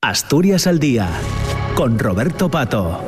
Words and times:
Asturias 0.00 0.68
al 0.68 0.78
Día, 0.78 1.10
con 1.74 1.98
Roberto 1.98 2.48
Pato. 2.48 3.02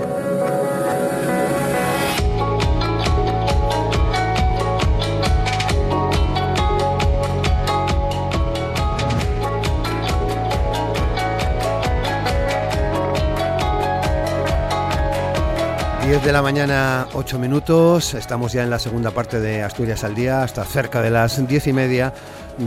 Diez 16.04 16.25
de 16.25 16.32
la 16.32 16.43
mañana, 16.43 17.07
ocho 17.12 17.38
minutos. 17.38 18.14
Estamos 18.14 18.52
ya 18.52 18.64
en 18.64 18.70
la 18.70 18.80
segunda 18.80 19.12
parte 19.12 19.38
de 19.38 19.62
Asturias 19.62 20.02
al 20.02 20.16
Día, 20.16 20.43
hasta 20.43 20.64
cerca 20.64 21.00
de 21.00 21.11
las 21.11 21.46
diez 21.46 21.68
y 21.68 21.72
media 21.72 22.12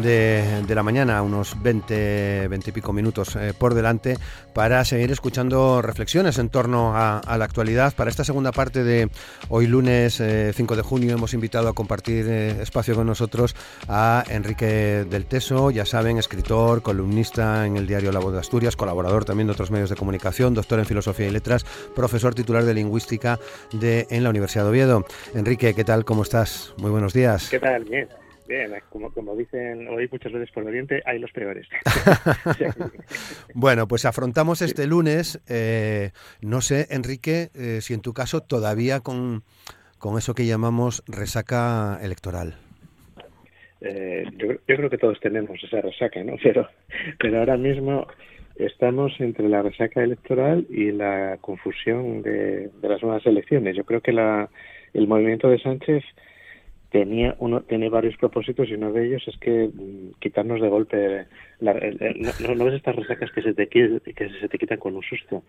de, 0.02 0.74
la 0.74 0.84
mañana, 0.84 1.22
unos 1.22 1.62
20, 1.62 2.48
20 2.48 2.70
y 2.70 2.74
pico 2.74 2.94
minutos 2.94 3.36
eh, 3.36 3.54
por 3.58 3.74
delante, 3.74 4.18
para 4.54 4.84
seguir 4.86 5.12
escuchando 5.12 5.82
reflexiones 5.82 6.40
en 6.40 6.50
torno 6.50 6.94
a, 6.96 7.22
la 7.38 7.46
actualidad. 7.46 7.94
Para 7.96 8.10
esta 8.10 8.24
segunda 8.24 8.52
parte 8.52 8.84
de 8.84 9.10
hoy 9.50 9.68
lunes 9.68 10.16
5 10.16 10.24
eh, 10.24 10.78
de 10.78 10.82
junio 10.82 11.14
hemos 11.14 11.34
invitado 11.34 11.68
a 11.70 11.74
compartir 11.74 12.26
eh, 12.28 12.62
espacio 12.62 12.96
con 12.96 13.08
nosotros 13.08 13.56
a 13.88 14.24
Enrique 14.30 15.06
del 15.10 15.26
Teso, 15.26 15.70
ya 15.72 15.86
saben, 15.86 16.18
escritor, 16.18 16.82
columnista 16.82 17.66
en 17.66 17.78
el 17.78 17.86
diario 17.86 18.12
La 18.12 18.20
Voz 18.20 18.34
de 18.34 18.40
Asturias, 18.40 18.76
colaborador 18.76 19.26
también 19.26 19.48
de 19.48 19.54
otros 19.54 19.72
medios 19.72 19.90
de 19.90 19.96
comunicación, 19.96 20.54
doctor 20.54 20.80
en 20.80 20.86
Filosofía 20.86 21.28
y 21.28 21.32
Letras, 21.32 21.66
profesor 21.96 22.34
titular 22.34 22.64
de 22.66 22.74
Lingüística 22.74 23.40
de, 23.72 24.08
en 24.10 24.24
la 24.24 24.30
Universidad 24.30 24.64
de 24.64 24.70
Oviedo. 24.70 25.06
Enrique, 25.36 25.74
¿qué 25.74 25.84
tal? 25.84 26.06
¿Cómo 26.06 26.24
estás? 26.24 26.74
Muy 26.78 26.90
buenos 26.90 27.14
días. 27.14 27.50
¿Qué 27.50 27.60
tal? 27.60 27.84
Bien. 27.84 28.08
Bien, 28.48 28.72
como, 28.90 29.12
como 29.14 29.36
dicen 29.36 29.88
hoy 29.88 30.08
muchas 30.12 30.32
veces 30.32 30.52
por 30.52 30.64
el 30.64 30.70
Oriente, 30.70 31.02
hay 31.06 31.20
los 31.20 31.32
peores. 31.32 31.68
bueno, 33.54 33.88
pues 33.88 34.06
afrontamos 34.06 34.62
este 34.62 34.86
lunes, 34.86 35.42
eh, 35.48 36.12
no 36.42 36.62
sé, 36.62 36.88
Enrique, 36.90 37.50
eh, 37.56 37.80
si 37.82 37.94
en 37.94 38.02
tu 38.02 38.14
caso 38.14 38.42
todavía 38.42 39.00
con, 39.00 39.44
con 39.98 40.18
eso 40.18 40.36
que 40.36 40.46
llamamos 40.46 41.04
resaca 41.08 42.00
electoral. 42.02 42.56
Eh, 43.80 44.26
yo, 44.38 44.54
yo, 44.68 44.76
creo 44.76 44.90
que 44.90 44.98
todos 44.98 45.20
tenemos 45.20 45.62
esa 45.64 45.82
resaca, 45.82 46.24
¿no? 46.24 46.36
Pero, 46.42 46.68
pero 47.20 47.40
ahora 47.40 47.58
mismo 47.58 48.08
estamos 48.56 49.14
entre 49.20 49.48
la 49.50 49.62
resaca 49.62 50.04
electoral 50.04 50.66
y 50.70 50.92
la 50.92 51.38
confusión 51.42 52.22
de, 52.22 52.70
de 52.70 52.90
las 52.90 53.02
nuevas 53.02 53.26
elecciones. 53.26 53.76
Yo 53.76 53.84
creo 53.84 54.02
que 54.02 54.12
la, 54.12 54.50
el 54.94 55.08
movimiento 55.08 55.50
de 55.50 55.60
Sánchez 55.60 56.04
tenía 56.94 57.36
uno 57.40 57.62
tiene 57.62 57.90
varios 57.90 58.16
propósitos 58.18 58.70
y 58.70 58.76
uno 58.76 58.92
de 58.92 59.08
ellos 59.08 59.28
es 59.28 59.36
que 59.40 59.68
mm, 59.74 60.20
quitarnos 60.20 60.62
de 60.62 60.70
golpe 60.70 61.26
la, 61.60 61.74
no, 61.74 62.66
ves 62.66 62.76
estas 62.76 62.96
resacas 62.96 63.32
que 63.32 63.42
se 63.42 63.56
te 63.56 63.68
que 63.68 64.00
se 64.40 64.48
te 64.48 64.58
quitan 64.60 64.78
con 64.78 64.96
un 64.96 65.02
susto. 65.02 65.44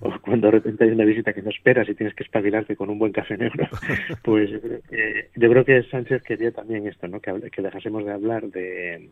O 0.00 0.12
cuando 0.20 0.48
de 0.48 0.52
repente 0.52 0.84
hay 0.84 0.90
una 0.90 1.04
visita 1.04 1.32
que 1.32 1.42
no 1.42 1.50
esperas 1.50 1.88
y 1.88 1.94
tienes 1.94 2.16
que 2.16 2.24
espabilarte 2.24 2.74
con 2.74 2.90
un 2.90 2.98
buen 2.98 3.12
café 3.12 3.36
negro. 3.36 3.68
Pues 4.24 4.50
yo 4.50 4.60
creo 4.60 4.80
que, 4.90 5.28
yo 5.36 5.48
creo 5.48 5.64
que 5.64 5.82
Sánchez 5.84 6.22
quería 6.22 6.50
también 6.50 6.86
esto 6.86 7.06
no 7.06 7.20
que, 7.20 7.32
que 7.50 7.62
dejásemos 7.62 8.04
de 8.04 8.12
hablar 8.12 8.48
de 8.48 9.08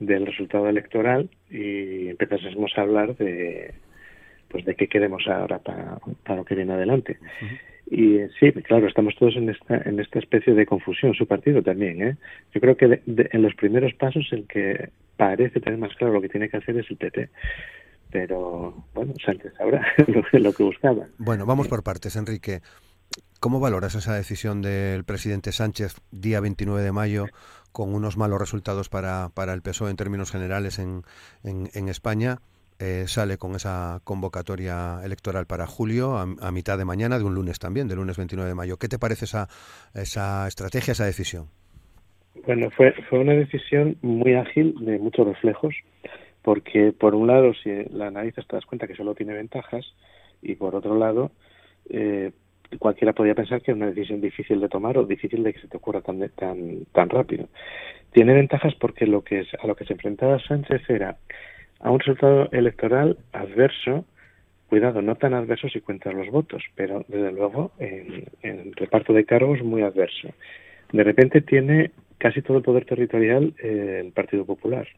del 0.00 0.26
resultado 0.26 0.68
electoral 0.68 1.28
y 1.50 2.08
empezásemos 2.08 2.72
a 2.76 2.80
hablar 2.80 3.16
de 3.16 3.74
pues 4.48 4.64
de 4.64 4.74
qué 4.74 4.88
queremos 4.88 5.26
ahora 5.26 5.58
para, 5.58 5.98
para 6.24 6.36
lo 6.36 6.44
que 6.44 6.54
viene 6.54 6.72
adelante 6.72 7.18
y 7.86 8.18
sí, 8.40 8.52
claro, 8.62 8.88
estamos 8.88 9.14
todos 9.18 9.36
en 9.36 9.50
esta, 9.50 9.76
en 9.76 10.00
esta 10.00 10.18
especie 10.18 10.54
de 10.54 10.66
confusión, 10.66 11.14
su 11.14 11.26
partido 11.26 11.62
también. 11.62 12.02
¿eh? 12.02 12.16
Yo 12.54 12.60
creo 12.60 12.76
que 12.76 13.02
en 13.06 13.42
los 13.42 13.54
primeros 13.54 13.92
pasos 13.94 14.26
el 14.32 14.46
que 14.46 14.90
parece 15.16 15.60
tener 15.60 15.78
más 15.78 15.94
claro 15.96 16.14
lo 16.14 16.22
que 16.22 16.28
tiene 16.28 16.48
que 16.48 16.56
hacer 16.56 16.78
es 16.78 16.90
el 16.90 16.96
PP. 16.96 17.28
Pero 18.10 18.86
bueno, 18.94 19.12
Sánchez 19.24 19.52
ahora 19.60 19.86
lo, 20.06 20.22
lo 20.38 20.52
que 20.52 20.62
buscaba. 20.62 21.06
Bueno, 21.18 21.46
vamos 21.46 21.68
por 21.68 21.82
partes, 21.82 22.16
Enrique. 22.16 22.60
¿Cómo 23.38 23.60
valoras 23.60 23.94
esa 23.94 24.14
decisión 24.14 24.62
del 24.62 25.04
presidente 25.04 25.52
Sánchez 25.52 25.96
día 26.10 26.40
29 26.40 26.82
de 26.82 26.92
mayo 26.92 27.26
con 27.72 27.94
unos 27.94 28.16
malos 28.16 28.40
resultados 28.40 28.88
para, 28.88 29.28
para 29.34 29.52
el 29.52 29.60
PSOE 29.60 29.90
en 29.90 29.96
términos 29.96 30.30
generales 30.32 30.78
en, 30.78 31.02
en, 31.42 31.68
en 31.74 31.88
España? 31.88 32.38
Eh, 32.80 33.04
sale 33.06 33.38
con 33.38 33.54
esa 33.54 34.00
convocatoria 34.02 35.00
electoral 35.04 35.46
para 35.46 35.66
julio, 35.66 36.16
a, 36.16 36.50
mitad 36.50 36.76
de 36.76 36.84
mañana, 36.84 37.18
de 37.18 37.24
un 37.24 37.34
lunes 37.34 37.60
también, 37.60 37.86
del 37.86 37.98
lunes 37.98 38.16
29 38.16 38.48
de 38.48 38.54
mayo. 38.54 38.78
¿Qué 38.78 38.88
te 38.88 38.98
parece 38.98 39.26
esa, 39.26 39.48
esa 39.94 40.48
estrategia, 40.48 40.92
esa 40.92 41.06
decisión? 41.06 41.46
Bueno, 42.46 42.70
fue, 42.70 42.92
fue 43.08 43.20
una 43.20 43.34
decisión 43.34 43.96
muy 44.02 44.34
ágil, 44.34 44.74
de 44.80 44.98
muchos 44.98 45.24
reflejos, 45.24 45.74
porque 46.42 46.92
por 46.92 47.14
un 47.14 47.28
lado, 47.28 47.52
si 47.54 47.70
la 47.90 48.08
analizas 48.08 48.46
te 48.48 48.56
das 48.56 48.66
cuenta 48.66 48.88
que 48.88 48.96
solo 48.96 49.14
tiene 49.14 49.34
ventajas, 49.34 49.86
y 50.42 50.56
por 50.56 50.74
otro 50.74 50.98
lado, 50.98 51.30
eh, 51.88 52.32
cualquiera 52.78 53.12
podría 53.12 53.34
pensar 53.34 53.62
que 53.62 53.70
es 53.70 53.76
una 53.76 53.86
decisión 53.86 54.20
difícil 54.20 54.60
de 54.60 54.68
tomar 54.68 54.98
o 54.98 55.04
difícil 55.04 55.42
de 55.42 55.52
que 55.54 55.60
se 55.60 55.68
te 55.68 55.76
ocurra 55.76 56.00
tan, 56.00 56.28
tan, 56.30 56.84
tan 56.92 57.08
rápido. 57.08 57.48
Tiene 58.12 58.34
ventajas 58.34 58.74
porque 58.74 59.06
lo 59.06 59.22
que 59.22 59.40
es, 59.40 59.48
a 59.62 59.66
lo 59.66 59.74
que 59.74 59.84
se 59.84 59.92
enfrentaba 59.92 60.38
Sánchez 60.38 60.82
era 60.88 61.16
a 61.84 61.90
un 61.90 62.00
resultado 62.00 62.48
electoral 62.50 63.18
adverso, 63.32 64.06
cuidado, 64.68 65.02
no 65.02 65.16
tan 65.16 65.34
adverso 65.34 65.68
si 65.68 65.80
cuentas 65.80 66.14
los 66.14 66.28
votos, 66.30 66.64
pero 66.74 67.04
desde 67.08 67.30
luego 67.30 67.72
en, 67.78 68.24
el 68.42 68.72
reparto 68.74 69.12
de 69.12 69.26
cargos 69.26 69.62
muy 69.62 69.82
adverso. 69.82 70.28
De 70.92 71.04
repente 71.04 71.42
tiene 71.42 71.90
casi 72.16 72.40
todo 72.40 72.56
el 72.56 72.62
poder 72.62 72.86
territorial 72.86 73.52
eh, 73.62 74.00
el 74.02 74.12
Partido 74.12 74.46
Popular 74.46 74.88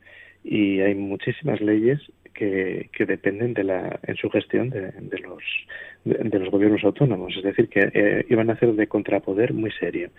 y 0.45 0.81
hay 0.81 0.95
muchísimas 0.95 1.61
leyes 1.61 2.01
que, 2.33 2.89
que 2.93 3.05
dependen 3.05 3.53
de 3.53 3.65
la, 3.65 3.99
en 4.05 4.15
su 4.15 4.31
gestión 4.31 4.71
de, 4.71 5.19
los, 5.19 5.43
de, 6.05 6.39
los 6.39 6.51
gobiernos 6.51 6.85
autónomos, 6.85 7.35
es 7.37 7.43
decir, 7.43 7.69
que 7.69 7.91
eh, 7.93 8.27
iban 8.29 8.49
a 8.49 8.53
hacer 8.53 8.73
de 8.75 8.87
contrapoder 8.87 9.55
muy 9.55 9.73
serio. 9.73 10.11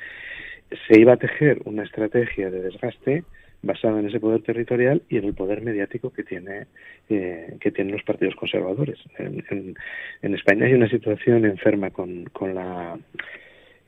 Se 0.85 0.99
iba 0.99 1.13
a 1.13 1.17
tejer 1.17 1.61
una 1.63 1.83
estrategia 1.83 2.49
de 2.49 2.61
desgaste 2.61 3.23
basada 3.61 3.99
en 3.99 4.07
ese 4.07 4.19
poder 4.19 4.41
territorial 4.41 5.01
y 5.09 5.17
en 5.17 5.25
el 5.25 5.33
poder 5.33 5.61
mediático 5.61 6.11
que 6.11 6.23
tiene 6.23 6.67
eh, 7.09 7.57
que 7.59 7.71
tienen 7.71 7.93
los 7.93 8.03
partidos 8.03 8.35
conservadores. 8.35 8.99
En, 9.17 10.33
España 10.33 10.65
hay 10.65 10.73
una 10.73 10.89
situación 10.89 11.45
enferma 11.45 11.89
con, 11.89 12.25
con 12.25 12.53
la 12.53 12.97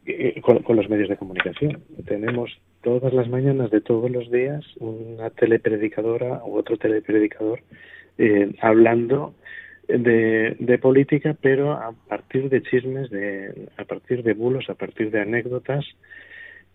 eh, 0.06 0.41
con, 0.41 0.75
los 0.75 0.90
medios 0.90 1.09
de 1.09 1.18
comunicación. 1.18 1.84
Tenemos 2.06 2.59
todas 2.81 3.13
las 3.13 3.29
mañanas 3.29 3.69
de 3.72 3.81
todos 3.81 4.09
los 4.09 4.31
días 4.31 4.66
una 4.79 5.29
telepredicadora 5.29 6.41
u 6.46 6.58
otro 6.58 6.78
telepredicador 6.78 7.62
eh, 8.18 8.52
hablando 8.62 9.35
de, 9.88 10.56
de, 10.59 10.78
política, 10.78 11.35
pero 11.41 11.74
a 11.74 11.94
partir 12.08 12.50
de 12.50 12.62
chismes, 12.62 13.09
de, 13.09 13.69
a 13.78 13.85
partir 13.85 14.24
de 14.24 14.34
bulos, 14.34 14.69
a 14.69 14.75
partir 14.75 15.09
de 15.09 15.22
anécdotas, 15.22 15.85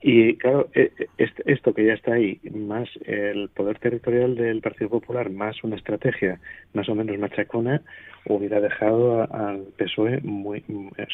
y 0.07 0.37
claro, 0.37 0.69
e, 0.75 0.93
e, 1.17 1.31
esto 1.47 1.73
que 1.73 1.87
ya 1.87 1.95
está 1.95 2.13
ahí, 2.13 2.39
más 2.53 2.91
el 3.07 3.49
poder 3.49 3.79
territorial 3.79 4.35
del 4.35 4.61
Partido 4.61 4.91
Popular, 4.91 5.31
más 5.31 5.65
una 5.65 5.77
estrategia 5.77 6.39
más 6.75 6.91
o 6.91 6.95
menos 6.95 7.19
machacona, 7.19 7.81
hubiera 8.27 8.61
dejado 8.61 9.23
al 9.33 9.63
PSOE 9.79 10.21
muy 10.21 10.63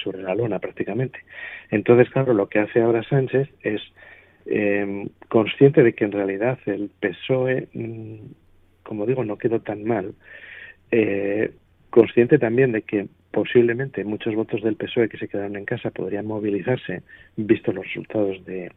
sobre 0.03 0.23
la 0.23 0.35
lona 0.35 0.59
prácticamente. 0.59 1.21
Entonces, 1.71 2.11
claro, 2.11 2.35
lo 2.35 2.49
que 2.49 2.59
hace 2.59 2.81
ahora 2.81 3.05
Sánchez 3.05 3.49
es 3.63 3.81
eh, 4.47 5.09
consciente 5.29 5.85
de 5.85 5.93
que 5.93 6.07
en 6.07 6.11
realidad 6.11 6.59
el 6.67 6.91
PSOE, 6.99 7.69
mm, 7.73 8.17
como 8.83 9.07
digo, 9.07 9.25
no 9.25 9.39
quedó 9.39 9.61
tan 9.61 9.85
mal, 9.85 10.15
eh, 10.91 11.53
consciente 11.91 12.41
también 12.41 12.73
de 12.73 12.83
que 12.83 13.07
posiblemente 13.31 14.05
muchos 14.05 14.35
votos 14.35 14.63
del 14.63 14.77
PSOE 14.77 15.09
que 15.09 15.19
se 15.19 15.29
quedaron 15.29 15.57
en 15.57 15.65
casa 15.65 15.91
podrían 15.91 16.27
movilizarse, 16.27 17.03
visto 17.37 17.73
los 17.73 17.85
resultados 17.85 18.45
de, 18.45 18.71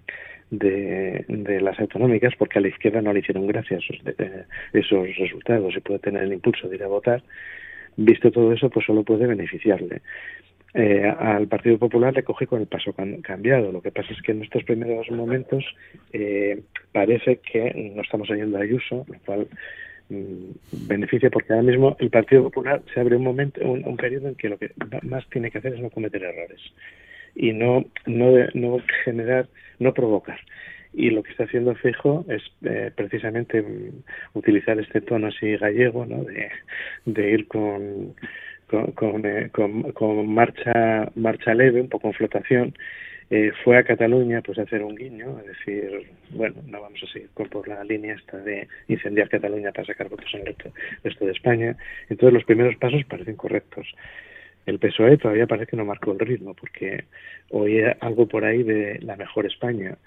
de, 0.51 1.61
las 1.61 1.79
autonómicas, 1.79 2.33
porque 2.37 2.59
a 2.59 2.61
la 2.61 2.67
izquierda 2.67 3.01
no 3.01 3.13
le 3.13 3.19
hicieron 3.19 3.47
gracia 3.47 3.77
esos, 3.77 3.97
esos 4.73 5.17
resultados 5.17 5.75
y 5.75 5.79
puede 5.79 5.99
tener 5.99 6.23
el 6.23 6.33
impulso 6.33 6.67
de 6.67 6.75
ir 6.75 6.83
a 6.83 6.87
votar. 6.87 7.23
Visto 7.95 8.31
todo 8.31 8.51
eso, 8.53 8.69
pues 8.69 8.85
solo 8.85 9.03
puede 9.03 9.27
beneficiarle. 9.27 10.01
Eh, 10.75 11.05
al 11.05 11.47
Partido 11.47 11.77
Popular 11.77 12.15
le 12.15 12.23
coge 12.23 12.47
con 12.47 12.61
el 12.61 12.67
paso 12.67 12.95
cambiado. 13.21 13.71
Lo 13.71 13.81
que 13.81 13.91
pasa 13.91 14.11
es 14.11 14.21
que 14.21 14.31
en 14.31 14.41
estos 14.41 14.63
primeros 14.63 15.09
momentos 15.11 15.63
eh, 16.11 16.63
parece 16.91 17.37
que 17.37 17.91
no 17.95 18.01
estamos 18.01 18.29
oyendo 18.31 18.57
a 18.57 18.61
Ayuso, 18.61 19.05
lo 19.07 19.19
cual 19.25 19.47
beneficia 20.09 21.29
porque 21.29 21.53
ahora 21.53 21.63
mismo 21.63 21.95
el 21.99 22.09
Partido 22.09 22.43
Popular 22.43 22.81
se 22.93 22.99
abre 22.99 23.15
un 23.15 23.23
momento, 23.23 23.61
un, 23.61 23.97
periodo 23.97 24.27
en 24.27 24.35
que 24.35 24.49
lo 24.49 24.57
que 24.57 24.71
más 25.03 25.27
tiene 25.29 25.49
que 25.49 25.57
hacer 25.57 25.73
es 25.73 25.79
no 25.79 25.89
cometer 25.89 26.23
errores 26.23 26.61
y 27.35 27.51
no, 27.53 27.85
no, 28.05 28.33
no 28.53 28.77
generar, 29.03 29.47
no 29.79 29.93
provocar. 29.93 30.39
Y 30.93 31.09
lo 31.09 31.23
que 31.23 31.31
está 31.31 31.45
haciendo 31.45 31.73
Fijo 31.75 32.23
es 32.29 32.43
eh, 32.63 32.91
precisamente 32.95 33.61
mm, 33.61 34.03
utilizar 34.33 34.79
este 34.79 35.01
tono 35.01 35.27
así 35.27 35.57
gallego, 35.57 36.05
¿no? 36.05 36.23
de, 37.05 37.31
ir 37.31 37.47
con, 37.47 38.13
con, 38.67 38.91
con, 38.91 39.25
eh, 39.25 39.49
con, 39.51 40.33
marcha, 40.33 41.11
marcha 41.15 41.53
leve, 41.55 41.81
un 41.81 41.89
poco 41.89 42.09
en 42.09 42.13
flotación, 42.13 42.73
eh, 43.35 43.51
fue 43.63 43.79
a 43.79 43.83
Cataluña 43.83 44.43
pues 44.43 44.59
a 44.59 44.61
hacer 44.61 44.83
un 44.83 44.93
guiño, 44.93 45.39
a 45.39 45.41
decir, 45.41 46.07
bueno, 46.29 46.61
no 46.67 46.81
vamos 46.81 47.01
a 47.01 47.11
seguir 47.11 47.29
por 47.31 47.67
la 47.67 47.83
línea 47.83 48.13
esta 48.13 48.37
de 48.37 48.67
incendiar 48.87 49.27
Cataluña 49.27 49.71
para 49.71 49.87
sacar 49.87 50.07
votos 50.07 50.31
en 50.35 50.41
el 50.41 50.55
resto 51.03 51.25
de 51.25 51.31
España. 51.31 51.75
Entonces 52.09 52.31
los 52.31 52.43
primeros 52.43 52.75
pasos 52.75 53.03
parecen 53.05 53.35
correctos. 53.35 53.87
El 54.67 54.77
PSOE 54.77 55.17
todavía 55.17 55.47
parece 55.47 55.71
que 55.71 55.77
no 55.77 55.83
marcó 55.83 56.11
el 56.11 56.19
ritmo, 56.19 56.53
porque 56.53 57.05
oía 57.49 57.97
algo 58.01 58.27
por 58.27 58.45
ahí 58.45 58.61
de 58.61 58.99
la 58.99 59.15
mejor 59.15 59.47
España. 59.47 59.97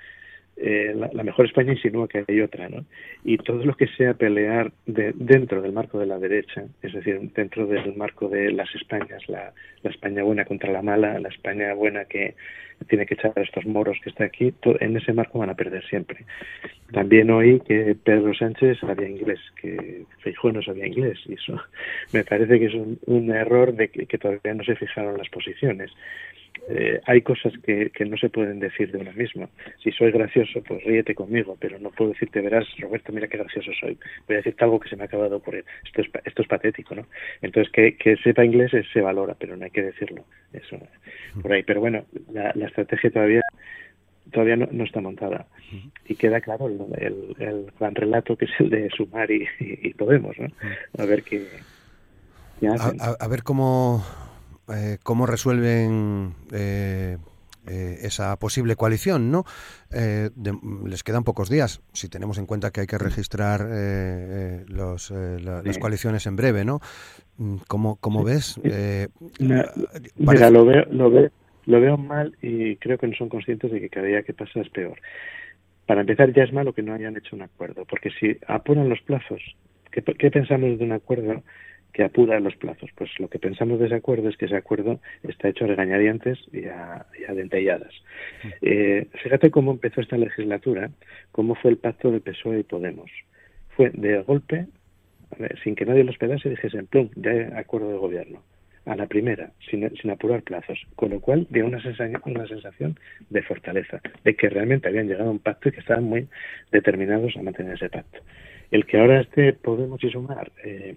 Eh, 0.58 0.94
la, 1.12 1.23
mejor 1.23 1.44
España 1.44 1.75
insinúa 1.75 2.08
que 2.08 2.25
hay 2.26 2.41
otra, 2.41 2.70
¿no? 2.70 2.87
Y 3.25 3.37
todo 3.37 3.62
lo 3.62 3.75
que 3.75 3.88
sea 3.88 4.14
pelear 4.14 4.73
de, 4.87 5.12
dentro 5.14 5.61
del 5.61 5.73
marco 5.73 5.99
de 5.99 6.06
la 6.06 6.19
derecha, 6.19 6.64
es 6.82 6.94
decir, 6.94 7.20
dentro 7.35 7.67
del 7.67 7.94
marco 7.94 8.29
de 8.29 8.50
las 8.53 8.75
Españas, 8.75 9.29
la, 9.29 9.53
España 9.85 10.23
buena 10.23 10.47
contra 10.47 10.73
la 10.73 10.81
mala, 10.81 11.19
la 11.20 11.29
España 11.29 11.75
buena 11.75 12.06
que 12.06 12.35
tiene 12.88 13.05
que 13.06 13.14
echar 13.14 13.32
a 13.37 13.43
estos 13.43 13.67
moros 13.67 13.99
que 14.03 14.11
está 14.11 14.25
aquí, 14.25 14.53
en 14.81 14.97
ese 14.97 15.12
marco 15.12 15.38
van 15.38 15.50
a 15.50 15.55
perder 15.55 15.85
siempre. 15.85 16.25
También 16.91 17.31
oí 17.31 17.61
que 17.61 17.94
Pedro 18.02 18.35
Sánchez 18.35 18.79
sabía 18.81 19.09
inglés, 19.09 19.41
que 19.61 20.05
Feijóo 20.20 20.52
no 20.52 20.62
sabía 20.62 20.87
inglés, 20.87 21.19
y 21.26 21.35
eso 21.35 21.61
me 22.12 22.25
parece 22.25 22.59
que 22.59 22.67
es 22.67 22.75
un, 22.75 23.31
error 23.31 23.75
de 23.75 23.88
que 23.88 24.19
todavía 24.19 24.55
no 24.55 24.64
se 24.64 24.75
fijaron 24.75 25.19
las 25.19 25.29
posiciones. 25.29 25.93
Eh, 26.69 27.00
hay 27.06 27.23
cosas 27.23 27.53
que, 27.64 27.91
que, 27.91 28.05
no 28.05 28.17
se 28.17 28.29
pueden 28.29 28.58
decir 28.58 28.91
de 28.91 28.99
una 28.99 29.12
misma. 29.12 29.49
Si 29.82 29.93
soy 29.93 30.11
gracioso, 30.11 30.62
pues 30.62 30.82
ríete 30.85 31.14
conmigo, 31.14 31.56
pero 31.61 31.79
no 31.79 31.91
puedo 31.91 32.12
decirte, 32.12 32.41
verás, 32.41 32.67
Roberto, 32.79 33.12
mira 33.12 33.29
qué 33.29 33.38
gracioso 33.38 33.70
soy. 33.79 33.99
Voy 34.26 34.35
a 34.35 34.38
decirte 34.38 34.64
algo 34.64 34.81
que 34.81 34.88
se 34.88 34.97
me 34.97 35.03
ha 35.03 35.06
acabado 35.06 35.31
de 35.31 35.37
ocurrir. 35.37 35.64
Esto 35.85 36.03
es, 36.03 36.08
esto 36.25 36.43
es 36.43 36.49
patético, 36.49 36.94
¿no? 36.94 37.06
Entonces, 37.43 37.73
que, 37.73 37.97
que 37.97 38.17
sepa 38.17 38.44
inglés 38.44 38.73
se 38.93 39.00
valora, 39.00 39.37
pero 39.38 39.56
no 39.56 39.64
hay 39.64 39.70
que 39.70 39.82
decirlo. 39.82 40.25
Eso, 40.53 40.79
por 41.41 41.53
ahí. 41.53 41.62
Pero 41.62 41.81
bueno, 41.81 42.05
la, 42.32 42.53
la 42.55 42.67
estrategia 42.67 43.11
todavía 43.11 43.43
todavía 44.32 44.56
no, 44.56 44.67
no, 44.73 44.85
está 44.85 45.00
montada. 45.00 45.47
Y 46.09 46.17
queda 46.17 46.41
claro 46.41 46.67
el, 46.67 46.81
el, 46.99 47.37
el, 47.38 47.73
gran 47.79 47.94
relato 47.94 48.37
que 48.37 48.47
es 48.47 48.50
el 48.59 48.70
de 48.70 48.91
Sumar 48.91 49.31
y, 49.31 49.47
y, 49.61 49.94
Podemos, 49.94 50.37
¿no? 50.38 50.49
A 50.99 51.06
ver 51.06 51.23
qué... 51.23 51.47
A, 52.62 52.93
a, 52.99 53.17
a 53.20 53.29
ver 53.29 53.43
cómo 53.43 54.02
eh, 54.69 54.99
cómo 55.03 55.27
resuelven 55.27 56.35
eh, 56.53 57.19
eh, 57.69 57.99
esa 58.03 58.37
posible 58.37 58.77
coalición, 58.77 59.33
¿no? 59.33 59.45
Eh, 59.93 60.31
de, 60.37 60.57
les 60.87 61.03
quedan 61.03 61.25
pocos 61.25 61.51
días, 61.51 61.83
si 61.93 62.09
tenemos 62.09 62.39
en 62.39 62.47
cuenta 62.47 62.71
que 62.71 62.83
hay 62.83 62.87
que 62.87 62.97
registrar 62.97 63.67
eh, 63.69 64.65
los, 64.69 65.11
la, 65.11 65.63
las 65.63 65.79
coaliciones 65.79 66.27
en 66.29 66.37
breve, 66.37 66.65
¿no? 66.65 66.79
Mm, 67.39 67.57
¿Cómo, 67.67 67.97
cómo 67.97 68.23
ves? 68.23 68.61
Mira, 69.41 69.73
mira 70.17 70.51
lo, 70.51 70.65
veo, 70.65 70.85
lo, 70.93 71.11
veo, 71.11 71.31
lo 71.67 71.81
veo 71.81 71.97
mal 71.97 72.37
y 72.41 72.77
creo 72.77 72.99
que 72.99 73.09
no 73.09 73.17
son 73.17 73.29
conscientes 73.29 73.73
de 73.73 73.81
que 73.81 73.89
cada 73.89 74.07
día 74.07 74.23
que 74.23 74.33
pasa 74.33 74.61
es 74.61 74.69
peor. 74.69 75.01
Para 75.87 76.03
empezar, 76.03 76.33
ya 76.33 76.45
es 76.45 76.53
malo 76.53 76.73
que 76.73 76.83
no 76.83 76.95
hayan 76.95 77.17
hecho 77.17 77.35
un 77.35 77.43
acuerdo, 77.43 77.85
porque 77.85 78.11
si 78.21 78.39
apuran 78.47 78.89
los 78.89 79.01
plazos, 79.03 79.43
¿qué, 79.91 80.03
qué 80.03 80.31
pensamos 80.31 80.79
de 80.79 80.85
un 80.85 80.93
acuerdo? 80.93 81.43
Que 81.97 82.05
apura 82.05 82.39
los 82.41 82.55
plazos. 82.57 82.91
Pues 82.95 83.09
lo 83.19 83.29
que 83.29 83.39
pensamos 83.39 83.81
de 83.81 83.87
ese 83.87 83.95
acuerdo 83.95 84.29
es 84.29 84.37
que 84.37 84.45
ese 84.45 84.57
acuerdo 84.57 85.01
está 85.23 85.49
hecho 85.49 85.65
a 85.65 85.69
regañadientes 85.69 86.39
y 86.53 86.67
a, 86.67 87.07
y 87.19 87.25
a 87.25 87.33
dentelladas. 87.33 87.95
Eh, 88.61 89.07
fíjate 89.23 89.51
cómo 89.51 89.71
empezó 89.71 90.03
esta 90.03 90.19
legislatura, 90.19 90.91
cómo 91.33 91.55
fue 91.55 91.71
el 91.71 91.79
pacto 91.79 92.11
de 92.11 92.21
PSOE 92.21 92.61
y 92.61 92.63
Podemos. 92.65 93.11
Fue 93.71 93.89
de 93.95 94.21
golpe, 94.21 94.67
sin 95.65 95.75
que 95.75 95.87
nadie 95.87 96.05
los 96.05 96.19
pedase, 96.19 96.51
dijese, 96.51 96.83
plum, 96.83 97.09
ya 97.17 97.31
hay 97.31 97.41
acuerdo 97.57 97.91
de 97.91 97.97
gobierno. 97.97 98.43
A 98.85 98.95
la 98.95 99.07
primera, 99.07 99.53
sin, 99.71 99.89
sin 99.97 100.11
apurar 100.11 100.43
plazos. 100.43 100.79
Con 100.97 101.13
lo 101.13 101.21
cual 101.21 101.47
dio 101.49 101.65
una 101.65 101.83
sensación, 101.83 102.21
una 102.27 102.47
sensación 102.47 103.01
de 103.31 103.41
fortaleza, 103.41 104.03
de 104.23 104.37
que 104.37 104.51
realmente 104.51 104.87
habían 104.87 105.09
llegado 105.09 105.31
a 105.31 105.33
un 105.33 105.39
pacto 105.39 105.71
y 105.71 105.73
que 105.73 105.81
estaban 105.81 106.05
muy 106.05 106.29
determinados 106.71 107.35
a 107.39 107.43
mantener 107.43 107.73
ese 107.73 107.89
pacto. 107.89 108.19
El 108.71 108.85
que 108.85 108.99
ahora 108.99 109.21
esté 109.21 109.55
Podemos 109.55 110.03
y 110.05 110.11
Sumar 110.11 110.53
eh, 110.63 110.97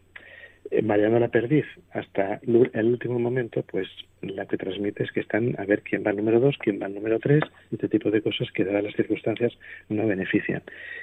Mariano 0.83 1.19
la 1.19 1.29
Perdiz 1.29 1.65
hasta 1.91 2.39
el 2.43 2.85
último 2.85 3.17
momento, 3.17 3.63
pues 3.63 3.87
la 4.21 4.45
que 4.45 4.57
transmite 4.57 5.03
es 5.03 5.11
que 5.11 5.21
están 5.21 5.55
a 5.57 5.65
ver 5.65 5.81
quién 5.81 6.03
va 6.05 6.11
al 6.11 6.17
número 6.17 6.39
dos, 6.39 6.57
quién 6.59 6.79
va 6.79 6.85
al 6.85 6.93
número 6.93 7.19
tres, 7.19 7.41
este 7.71 7.89
tipo 7.89 8.11
de 8.11 8.21
cosas 8.21 8.51
que 8.51 8.63
dadas 8.63 8.83
las 8.83 8.95
circunstancias 8.95 9.57
no 9.89 10.05
benefician. 10.05 10.61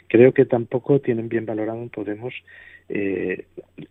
Creo 0.08 0.32
que 0.32 0.44
tampoco 0.44 1.00
tienen 1.00 1.28
bien 1.28 1.46
valorado 1.46 1.82
en 1.82 1.88
Podemos 1.88 2.34
eh, 2.88 3.44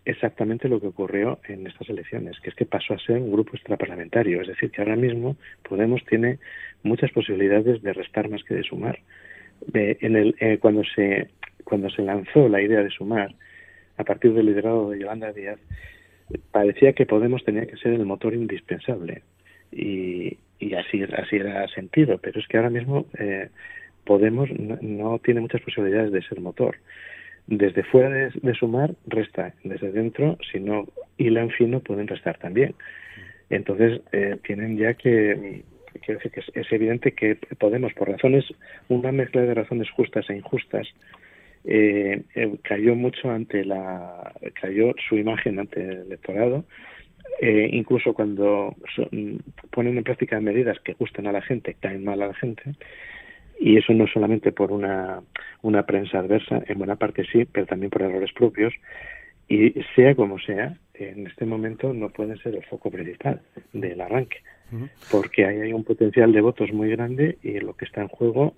exactamente 0.06 0.68
lo 0.68 0.80
que 0.80 0.86
ocurrió 0.86 1.40
en 1.46 1.66
estas 1.66 1.88
elecciones, 1.90 2.40
que 2.40 2.50
es 2.50 2.56
que 2.56 2.64
pasó 2.64 2.94
a 2.94 2.98
ser 2.98 3.18
un 3.18 3.32
grupo 3.32 3.54
extraparlamentario, 3.54 4.40
es 4.40 4.48
decir, 4.48 4.70
que 4.70 4.80
ahora 4.80 4.96
mismo 4.96 5.36
Podemos 5.68 6.02
tiene 6.06 6.38
muchas 6.82 7.10
posibilidades 7.10 7.82
de 7.82 7.92
restar 7.92 8.30
más 8.30 8.42
que 8.44 8.54
de 8.54 8.62
sumar. 8.62 8.98
De, 9.66 9.98
en 10.00 10.16
el, 10.16 10.34
eh, 10.40 10.58
cuando 10.58 10.82
se 10.84 11.28
cuando 11.64 11.90
se 11.90 12.02
lanzó 12.02 12.48
la 12.48 12.62
idea 12.62 12.82
de 12.82 12.90
sumar, 12.90 13.34
a 13.96 14.04
partir 14.04 14.32
del 14.32 14.46
liderazgo 14.46 14.90
de 14.90 15.00
Yolanda 15.00 15.32
Díaz, 15.32 15.58
parecía 16.50 16.92
que 16.92 17.06
Podemos 17.06 17.44
tenía 17.44 17.66
que 17.66 17.76
ser 17.76 17.92
el 17.92 18.04
motor 18.04 18.34
indispensable. 18.34 19.22
Y, 19.72 20.38
y 20.58 20.74
así, 20.74 21.02
así 21.02 21.36
era 21.36 21.66
sentido, 21.68 22.18
pero 22.18 22.40
es 22.40 22.46
que 22.48 22.56
ahora 22.56 22.70
mismo 22.70 23.06
eh, 23.18 23.48
Podemos 24.04 24.48
no, 24.50 25.18
tiene 25.18 25.40
muchas 25.40 25.60
posibilidades 25.62 26.12
de 26.12 26.22
ser 26.22 26.40
motor. 26.40 26.76
Desde 27.48 27.82
fuera 27.82 28.08
de, 28.08 28.30
de, 28.40 28.54
sumar, 28.54 28.94
resta. 29.06 29.52
Desde 29.64 29.90
dentro, 29.90 30.38
si 30.52 30.60
no 30.60 30.86
hilan 31.18 31.50
fino, 31.50 31.80
pueden 31.80 32.06
restar 32.06 32.38
también. 32.38 32.76
Entonces, 33.50 34.00
eh, 34.12 34.36
tienen 34.44 34.78
ya 34.78 34.94
que. 34.94 35.62
Quiero 36.04 36.20
decir 36.20 36.30
que 36.30 36.60
es 36.60 36.72
evidente 36.72 37.12
que 37.12 37.36
Podemos, 37.58 37.92
por 37.94 38.08
razones, 38.08 38.44
una 38.88 39.10
mezcla 39.10 39.42
de 39.42 39.54
razones 39.54 39.90
justas 39.90 40.28
e 40.30 40.36
injustas, 40.36 40.86
eh, 41.68 42.22
eh, 42.36 42.54
cayó 42.62 42.94
mucho 42.94 43.28
ante 43.28 43.64
la 43.64 44.32
cayó 44.60 44.94
su 45.08 45.16
imagen 45.16 45.58
ante 45.58 45.82
el 45.82 45.98
electorado 46.02 46.64
eh, 47.40 47.68
incluso 47.72 48.14
cuando 48.14 48.76
son, 48.94 49.42
ponen 49.72 49.98
en 49.98 50.04
práctica 50.04 50.38
medidas 50.40 50.78
que 50.84 50.92
gustan 50.92 51.26
a 51.26 51.32
la 51.32 51.42
gente 51.42 51.74
caen 51.80 52.04
mal 52.04 52.22
a 52.22 52.28
la 52.28 52.34
gente 52.34 52.62
y 53.58 53.78
eso 53.78 53.92
no 53.94 54.06
solamente 54.06 54.52
por 54.52 54.70
una 54.70 55.22
una 55.62 55.84
prensa 55.84 56.20
adversa 56.20 56.62
en 56.68 56.78
buena 56.78 56.94
parte 56.94 57.26
sí 57.32 57.44
pero 57.46 57.66
también 57.66 57.90
por 57.90 58.02
errores 58.02 58.32
propios 58.32 58.72
y 59.48 59.74
sea 59.96 60.14
como 60.14 60.38
sea 60.38 60.76
en 60.94 61.26
este 61.26 61.46
momento 61.46 61.92
no 61.92 62.10
pueden 62.10 62.38
ser 62.38 62.54
el 62.54 62.64
foco 62.66 62.92
principal 62.92 63.40
del 63.72 64.00
arranque 64.00 64.38
porque 65.10 65.46
ahí 65.46 65.62
hay 65.62 65.72
un 65.72 65.82
potencial 65.82 66.30
de 66.30 66.40
votos 66.42 66.72
muy 66.72 66.90
grande 66.90 67.38
y 67.42 67.58
lo 67.58 67.74
que 67.74 67.86
está 67.86 68.02
en 68.02 68.08
juego 68.08 68.54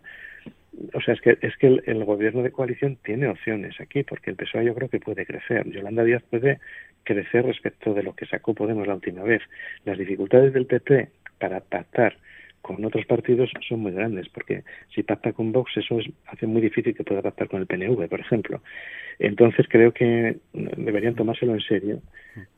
o 0.94 1.00
sea, 1.00 1.14
es 1.14 1.20
que, 1.20 1.38
es 1.40 1.56
que 1.56 1.66
el, 1.66 1.82
el, 1.86 2.04
gobierno 2.04 2.42
de 2.42 2.52
coalición 2.52 2.96
tiene 3.04 3.28
opciones 3.28 3.80
aquí, 3.80 4.02
porque 4.02 4.30
el 4.30 4.36
PSOE 4.36 4.64
yo 4.64 4.75
creo 4.75 4.88
que 4.88 5.00
puede 5.00 5.26
crecer. 5.26 5.69
Yolanda 5.70 6.04
Díaz 6.04 6.22
puede 6.30 6.60
crecer 7.04 7.46
respecto 7.46 7.94
de 7.94 8.02
lo 8.02 8.14
que 8.14 8.26
sacó 8.26 8.54
Podemos 8.54 8.86
la 8.86 8.94
última 8.94 9.22
vez. 9.22 9.42
Las 9.84 9.99
dificultades 9.99 10.52
del 10.52 10.66
PP 10.66 11.08
para 11.38 11.61
pactar 11.61 12.16
con 12.62 12.85
otros 12.85 13.06
partidos 13.06 13.50
son 13.66 13.80
muy 13.80 13.92
grandes, 13.92 14.28
porque 14.28 14.62
si 14.94 15.02
pacta 15.02 15.32
con 15.32 15.52
Vox, 15.52 15.76
eso 15.76 16.00
es, 16.00 16.06
hace 16.26 16.47
muy 16.47 16.61
difícil 16.61 16.94
que 16.94 17.04
pueda 17.04 17.23
pactar 17.23 17.49
con 17.49 17.61
el 17.61 17.66
PNV, 17.66 18.08
por 18.08 18.20
ejemplo. 18.20 18.61
Entonces 19.18 19.66
creo 19.68 19.92
que 19.92 20.37
deberían 20.52 21.14
tomárselo 21.14 21.54
en 21.54 21.61
serio 21.61 22.02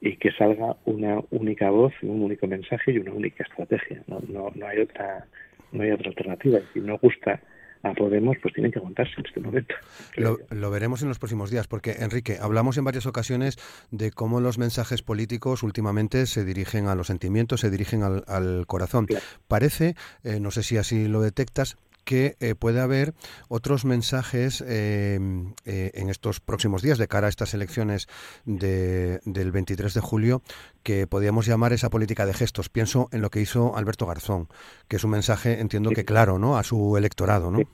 y 0.01 0.17
que 0.17 0.33
salga 0.33 0.77
una 0.85 1.21
única 1.31 1.71
voz, 1.71 1.93
un 2.03 2.23
único 2.23 2.47
mensaje 2.47 2.93
y 2.93 2.99
una 2.99 3.13
única 3.13 3.45
estrategia. 3.45 4.03
No, 4.09 4.21
no, 4.29 4.51
no 4.55 4.67
hay 4.67 4.81
otra, 4.81 5.27
no 5.73 5.83
hay 5.83 5.93
otra 5.93 6.09
alternativa. 6.09 6.59
Y 6.75 6.81
no 6.81 6.99
gusta 6.99 7.41
a 7.83 7.95
Podemos, 7.95 8.37
pues 8.43 8.55
tienen 8.55 8.73
que 8.73 8.79
aguantarse 8.79 9.13
en 9.19 9.27
este 9.27 9.41
momento. 9.41 9.75
Lo, 10.17 10.39
lo, 10.51 10.71
veremos 10.71 11.03
en 11.03 11.09
los 11.09 11.19
próximos 11.19 11.51
días, 11.51 11.67
porque 11.67 11.97
Enrique, 12.01 12.39
hablamos 12.41 12.77
en 12.77 12.85
varias 12.85 13.07
ocasiones 13.07 13.59
de 13.91 14.11
cómo 14.11 14.41
los 14.41 14.59
mensajes 14.59 15.03
políticos 15.03 15.63
últimamente 15.63 16.27
se 16.27 16.45
dirigen 16.45 16.87
a 16.89 16.95
los 16.95 17.07
sentimientos, 17.07 17.61
se 17.61 17.71
dirigen 17.71 18.03
al, 18.03 18.25
al 18.27 18.67
corazón. 18.67 19.07
Claro. 19.07 19.25
Parece, 19.49 19.95
eh, 20.25 20.41
no 20.41 20.51
sé 20.51 20.63
si 20.63 20.77
así 20.77 21.09
lo 21.09 21.21
detectas, 21.23 21.77
que 22.11 22.35
eh, 22.41 22.57
puede 22.59 22.81
haber 22.81 23.13
otros 23.49 23.85
mensajes 23.85 24.65
eh, 24.69 25.17
eh, 25.65 25.93
en 25.95 26.11
estos 26.11 26.41
próximos 26.41 26.83
días 26.83 26.99
de 26.99 27.07
cara 27.07 27.29
a 27.29 27.31
estas 27.31 27.55
elecciones 27.55 28.09
de, 28.45 29.21
del 29.25 29.53
23 29.53 29.95
de 29.95 30.01
julio 30.01 30.43
que 30.83 31.07
podríamos 31.07 31.47
llamar 31.47 31.73
esa 31.73 31.89
política 31.89 32.27
de 32.27 32.35
gestos. 32.35 32.69
Pienso 32.69 33.07
en 33.13 33.23
lo 33.23 33.31
que 33.31 33.41
hizo 33.41 33.77
Alberto 33.77 34.07
Garzón, 34.07 34.49
que 34.89 34.97
es 34.97 35.05
un 35.05 35.13
mensaje, 35.13 35.61
entiendo 35.61 35.91
sí. 35.91 35.95
que 35.95 36.05
claro, 36.05 36.41
¿no? 36.41 36.59
A 36.59 36.65
su 36.65 36.97
electorado, 36.97 37.53
¿no? 37.53 37.59
Sí. 37.59 37.65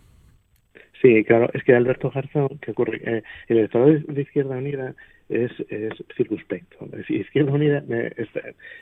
Sí, 1.02 1.24
claro, 1.24 1.50
es 1.52 1.62
que 1.62 1.74
Alberto 1.74 2.10
Garzón, 2.10 2.58
que 2.58 2.72
ocurre, 2.72 3.22
el 3.48 3.58
electorado 3.58 3.92
de 3.92 4.22
Izquierda 4.22 4.56
Unida 4.56 4.94
es, 5.28 5.52
es 5.68 5.92
circunspecto. 6.16 6.88
Izquierda 7.08 7.52
Unida 7.52 7.84
me, 7.86 8.08
es, 8.08 8.28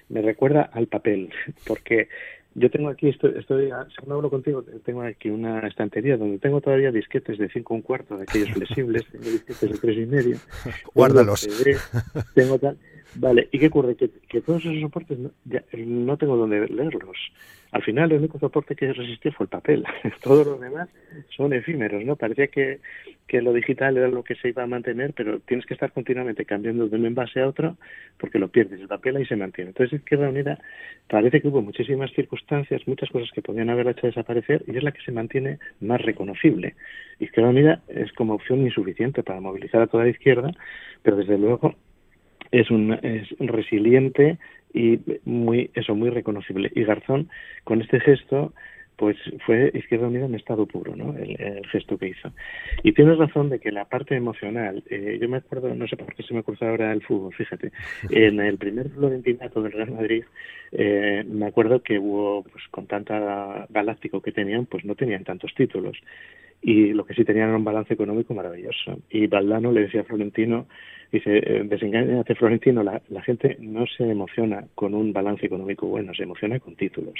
me 0.09 0.23
recuerda 0.23 0.63
al 0.73 0.87
papel, 0.87 1.31
porque 1.67 2.09
yo 2.55 2.71
tengo 2.71 2.89
aquí, 2.89 3.09
estoy, 3.09 3.35
estoy 3.37 3.71
según 3.95 4.13
hablo 4.13 4.31
contigo, 4.31 4.65
tengo 4.85 5.03
aquí 5.03 5.29
una 5.29 5.61
estantería 5.67 6.17
donde 6.17 6.39
tengo 6.39 6.61
todavía 6.61 6.93
disquetes 6.93 7.39
de 7.39 7.49
5 7.49 7.75
un 7.75 7.83
cuarto, 7.83 8.17
de 8.17 8.23
aquellos 8.23 8.51
flexibles, 8.51 9.05
tengo 9.11 9.25
disquetes 9.25 9.73
de 9.73 9.79
tres 9.79 9.99
y 9.99 10.07
medio. 10.07 10.37
Guárdalos. 10.95 11.49
Tengo, 11.65 11.81
tengo 12.35 12.59
tal, 12.59 12.79
Vale, 13.17 13.49
¿y 13.53 13.59
qué 13.59 13.67
ocurre? 13.69 13.97
Que, 13.97 14.41
todos 14.41 14.65
esos 14.65 14.81
soportes 14.81 15.19
no, 15.19 15.31
ya, 15.45 15.63
no 15.73 16.17
tengo 16.17 16.37
donde 16.37 16.67
leerlos. 16.69 17.17
Al 17.71 17.83
final 17.83 18.13
el 18.13 18.19
único 18.19 18.39
soporte 18.39 18.77
que 18.77 18.93
resistió 18.93 19.33
fue 19.33 19.45
el 19.45 19.51
papel. 19.51 19.85
Todos 20.23 20.47
los 20.47 20.61
demás 20.61 20.89
son 21.37 21.53
efímeros, 21.53 22.05
¿no? 22.05 22.15
Parecía 22.15 22.47
que, 22.47 22.79
que 23.27 23.43
lo 23.43 23.53
digital 23.53 23.97
era 23.97 24.09
lo 24.09 24.23
que 24.23 24.37
se 24.37 24.49
iba 24.49 24.63
a 24.63 24.67
mantener, 24.67 25.13
pero 25.13 25.41
tienes 25.41 25.67
que 25.67 25.75
estar 25.75 25.93
continuamente 25.93 26.45
cambiando 26.45 26.89
de 26.89 26.97
un 26.97 27.07
envase 27.07 27.41
a 27.41 27.49
otro 27.49 27.77
porque 28.19 28.39
lo 28.39 28.49
pierdes. 28.49 28.81
El 28.81 28.89
papel 28.89 29.17
ahí 29.17 29.27
se 29.27 29.37
mantiene. 29.37 29.71
Entonces 29.71 29.99
Izquierda 29.99 30.29
Unida 30.29 30.59
parece 31.09 31.41
que 31.41 31.49
hubo 31.49 31.63
muchísimas 31.63 32.13
circunstancias, 32.13 32.87
muchas 32.87 33.11
cosas 33.11 33.31
que 33.33 33.43
podían 33.43 33.71
haber 33.71 33.89
hecho 33.89 34.07
desaparecer 34.07 34.63
y 34.67 34.77
es 34.77 34.83
la 34.83 34.93
que 34.93 35.03
se 35.03 35.13
mantiene 35.13 35.59
más 35.81 36.01
reconocible. 36.01 36.75
Izquierda 37.19 37.51
Unida 37.51 37.83
es 37.89 38.13
como 38.13 38.35
opción 38.35 38.61
insuficiente 38.63 39.23
para 39.23 39.41
movilizar 39.41 39.83
a 39.83 39.87
toda 39.87 40.05
la 40.05 40.11
izquierda, 40.11 40.53
pero 41.03 41.17
desde 41.17 41.39
luego 41.39 41.75
es 42.55 42.71
un 42.71 42.93
es 43.03 43.29
resiliente 43.39 44.39
y 44.73 45.01
muy 45.25 45.71
eso 45.75 45.95
muy 45.95 46.11
reconocible 46.11 46.71
y 46.75 46.85
Garzón 46.85 47.29
con 47.65 47.83
este 47.83 48.01
gesto 48.01 48.53
pues 48.97 49.17
fue 49.45 49.73
Izquierda 49.75 50.07
Unida 50.07 50.27
en 50.27 50.35
estado 50.35 50.67
puro, 50.67 50.95
¿no? 50.95 51.17
El, 51.17 51.67
gesto 51.67 51.99
que 51.99 52.09
hizo. 52.09 52.33
Y 52.83 52.93
tienes 52.93 53.19
razón 53.19 53.51
de 53.51 53.59
que 53.59 53.73
la 53.73 53.87
parte 53.87 54.15
emocional, 54.15 54.85
eh, 54.89 55.19
yo 55.21 55.29
me 55.29 55.39
acuerdo, 55.39 55.75
no 55.75 55.89
sé 55.89 55.97
por 55.97 56.15
qué 56.15 56.23
se 56.23 56.35
me 56.35 56.45
cruza 56.45 56.69
ahora 56.69 56.93
el 56.93 57.03
fútbol, 57.03 57.35
fíjate, 57.35 57.73
en 58.11 58.39
el 58.41 58.57
primer 58.57 58.91
florentinato 58.91 59.63
del 59.63 59.73
Real 59.73 59.91
Madrid, 59.91 60.25
eh, 60.73 61.25
me 61.27 61.47
acuerdo 61.47 61.83
que 61.83 61.99
hubo, 61.99 62.45
pues 62.45 62.65
con 62.71 62.87
tanta 62.87 63.67
galáctico 63.69 64.21
que 64.21 64.33
tenían, 64.33 64.67
pues 64.67 64.85
no 64.85 64.95
tenían 64.95 65.25
tantos 65.25 65.53
títulos. 65.55 65.99
Y 66.67 66.95
lo 66.95 67.05
que 67.05 67.15
sí 67.15 67.25
tenían 67.25 67.49
era 67.49 67.59
un 67.59 67.65
balance 67.65 67.93
económico 67.93 68.33
maravilloso. 68.33 68.99
Y 69.11 69.27
Valdano 69.27 69.71
le 69.71 69.83
decía 69.83 70.01
a 70.01 70.05
Florentino, 70.05 70.67
Dice, 71.15 71.39
eh, 71.39 71.63
desengáñate 71.65 72.35
Florentino, 72.35 72.83
la, 72.83 73.01
la 73.09 73.23
gente 73.23 73.57
no 73.61 73.87
se 73.87 74.03
emociona 74.03 74.65
con 74.75 74.97
un 74.97 75.13
balance 75.13 75.47
económico 75.47 75.87
bueno, 75.87 76.13
se 76.13 76.25
emociona 76.25 76.59
con 76.59 76.75
títulos. 76.75 77.15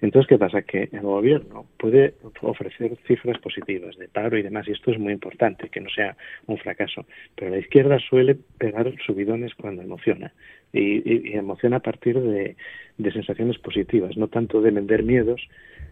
Entonces, 0.00 0.28
¿qué 0.28 0.38
pasa? 0.38 0.62
Que 0.62 0.88
el 0.90 1.02
gobierno 1.02 1.64
puede 1.78 2.14
ofrecer 2.42 2.96
cifras 3.06 3.38
positivas 3.38 3.96
de 3.96 4.08
paro 4.08 4.36
y 4.38 4.42
demás, 4.42 4.66
y 4.66 4.72
esto 4.72 4.90
es 4.90 4.98
muy 4.98 5.12
importante, 5.12 5.68
que 5.68 5.80
no 5.80 5.88
sea 5.88 6.16
un 6.48 6.58
fracaso. 6.58 7.06
Pero 7.36 7.52
la 7.52 7.58
izquierda 7.58 8.00
suele 8.00 8.36
pegar 8.58 8.92
subidones 9.06 9.54
cuando 9.54 9.82
emociona, 9.82 10.32
y, 10.72 11.30
y, 11.30 11.34
emociona 11.34 11.76
a 11.76 11.80
partir 11.80 12.18
de, 12.20 12.56
de 12.96 13.12
sensaciones 13.12 13.56
positivas, 13.58 14.16
no 14.16 14.26
tanto 14.26 14.60
de 14.60 14.72
vender 14.72 15.04
miedos, 15.04 15.48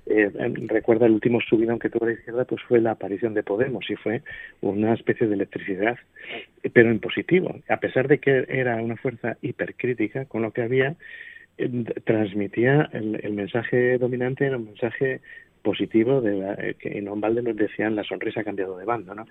eh, 0.06 0.30
recuerda 0.66 1.06
el 1.06 1.12
último 1.12 1.40
subidón 1.40 1.78
que 1.78 1.90
tuvo 1.90 2.06
la 2.06 2.12
izquierda 2.12 2.44
pues 2.44 2.62
fue 2.62 2.80
la 2.80 2.92
aparición 2.92 3.34
de 3.34 3.42
Podemos 3.42 3.88
y 3.90 3.96
fue 3.96 4.22
una 4.60 4.94
especie 4.94 5.26
de 5.26 5.34
electricidad 5.34 5.98
pero 6.72 6.90
en 6.90 7.00
positivo 7.00 7.56
a 7.68 7.78
pesar 7.78 8.08
de 8.08 8.18
que 8.18 8.46
era 8.48 8.76
una 8.76 8.96
fuerza 8.96 9.36
hipercrítica 9.42 10.26
con 10.26 10.42
lo 10.42 10.52
que 10.52 10.62
había 10.62 10.96
eh, 11.58 11.84
transmitía 12.04 12.88
el, 12.92 13.20
el, 13.22 13.32
mensaje 13.32 13.98
dominante 13.98 14.46
era 14.46 14.56
un 14.56 14.66
mensaje 14.66 15.20
positivo 15.62 16.20
de 16.20 16.34
la, 16.36 16.54
eh, 16.54 16.76
que 16.78 16.96
en 16.96 17.20
balde 17.20 17.42
nos 17.42 17.56
decían 17.56 17.96
la 17.96 18.04
sonrisa 18.04 18.40
ha 18.40 18.44
cambiado 18.44 18.78
de 18.78 18.84
bando 18.84 19.14
no 19.14 19.26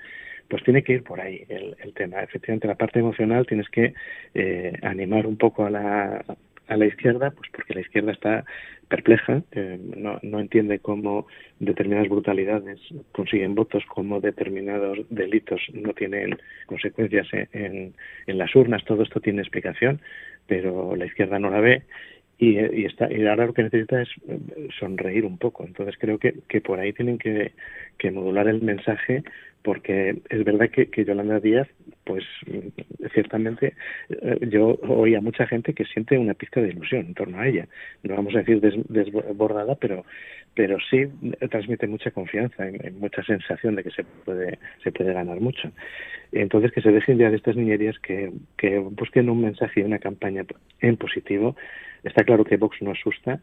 pues 0.47 0.63
tiene 0.63 0.83
que 0.83 0.93
ir 0.93 1.03
por 1.03 1.19
ahí 1.19 1.43
el, 1.49 1.75
el 1.79 1.93
tema. 1.93 2.21
Efectivamente 2.21 2.67
la 2.67 2.75
parte 2.75 2.99
emocional 2.99 3.45
tienes 3.47 3.69
que 3.69 3.93
eh, 4.33 4.73
animar 4.81 5.25
un 5.25 5.37
poco 5.37 5.65
a 5.65 5.69
la 5.69 6.23
a 6.67 6.77
la 6.77 6.85
izquierda, 6.85 7.31
pues 7.31 7.49
porque 7.51 7.73
la 7.73 7.81
izquierda 7.81 8.11
está 8.11 8.45
perpleja, 8.87 9.41
eh, 9.51 9.79
no, 9.97 10.19
no 10.21 10.39
entiende 10.39 10.79
cómo 10.79 11.27
determinadas 11.59 12.09
brutalidades 12.09 12.79
consiguen 13.11 13.55
votos, 13.55 13.83
cómo 13.87 14.21
determinados 14.21 14.99
delitos 15.09 15.61
no 15.73 15.93
tienen 15.93 16.37
consecuencias 16.67 17.27
en, 17.33 17.93
en, 18.27 18.37
las 18.37 18.55
urnas, 18.55 18.85
todo 18.85 19.03
esto 19.03 19.19
tiene 19.19 19.41
explicación, 19.41 20.01
pero 20.47 20.95
la 20.95 21.05
izquierda 21.05 21.39
no 21.39 21.49
la 21.49 21.59
ve 21.59 21.83
y, 22.37 22.59
y, 22.59 22.85
está, 22.85 23.11
y 23.11 23.25
ahora 23.25 23.47
lo 23.47 23.53
que 23.53 23.63
necesita 23.63 24.01
es 24.01 24.09
eh, 24.27 24.67
sonreír 24.79 25.25
un 25.25 25.37
poco. 25.37 25.63
Entonces 25.65 25.95
creo 25.97 26.19
que, 26.19 26.35
que 26.47 26.61
por 26.61 26.79
ahí 26.79 26.93
tienen 26.93 27.17
que, 27.17 27.53
que 27.97 28.11
modular 28.11 28.47
el 28.47 28.61
mensaje 28.61 29.23
porque 29.65 30.21
es 30.29 30.43
verdad 30.45 30.69
que, 30.69 30.91
que 30.91 31.03
Yolanda 31.03 31.39
Díaz, 31.39 31.67
pues 32.03 32.23
ciertamente 33.15 33.73
eh, 34.09 34.37
yo 34.47 34.77
oí 34.87 35.15
a 35.15 35.21
mucha 35.21 35.47
gente 35.47 35.73
que 35.73 35.85
siente 35.85 36.19
una 36.19 36.35
pizca 36.35 36.61
de 36.61 36.69
ilusión 36.69 37.07
en 37.07 37.13
torno 37.15 37.39
a 37.39 37.47
ella. 37.47 37.67
No 38.03 38.15
vamos 38.15 38.35
a 38.35 38.39
decir 38.39 38.61
des, 38.61 38.75
desbordada, 38.87 39.75
pero 39.75 40.05
pero 40.53 40.77
sí 40.89 41.05
transmite 41.49 41.85
mucha 41.87 42.11
confianza, 42.11 42.63
mucha 42.97 43.21
sensación 43.23 43.75
de 43.75 43.83
que 43.83 43.91
se 43.91 44.03
puede 44.03 44.59
se 44.83 44.91
puede 44.91 45.13
ganar 45.13 45.41
mucho. 45.41 45.71
Entonces 46.31 46.71
que 46.71 46.81
se 46.81 46.91
dejen 46.91 47.17
ya 47.17 47.31
de 47.31 47.37
estas 47.37 47.55
niñerías 47.55 47.97
que, 47.99 48.31
que 48.57 48.77
busquen 48.77 49.29
un 49.31 49.41
mensaje 49.41 49.81
y 49.81 49.83
una 49.83 49.99
campaña 49.99 50.45
en 50.79 50.95
positivo. 50.95 51.55
Está 52.03 52.23
claro 52.23 52.45
que 52.45 52.57
Vox 52.57 52.79
no 52.83 52.91
asusta, 52.91 53.41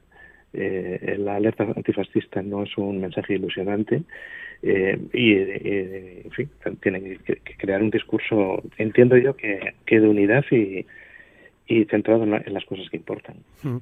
eh, 0.52 1.16
la 1.18 1.36
alerta 1.36 1.64
antifascista 1.64 2.42
no 2.42 2.64
es 2.64 2.76
un 2.76 3.00
mensaje 3.00 3.34
ilusionante 3.34 4.02
eh, 4.62 4.98
y, 5.12 5.32
eh, 5.32 6.22
en 6.24 6.30
fin, 6.30 6.50
tienen 6.80 7.18
que, 7.24 7.36
crear 7.56 7.82
un 7.82 7.90
discurso, 7.90 8.62
entiendo 8.78 9.16
yo, 9.16 9.34
que, 9.36 9.74
que 9.86 10.00
de 10.00 10.08
unidad 10.08 10.44
y, 10.50 10.86
y 11.66 11.84
centrado 11.86 12.24
en, 12.24 12.34
en, 12.34 12.54
las 12.54 12.64
cosas 12.64 12.88
que 12.90 12.96
importan. 12.96 13.36
Mm. 13.62 13.76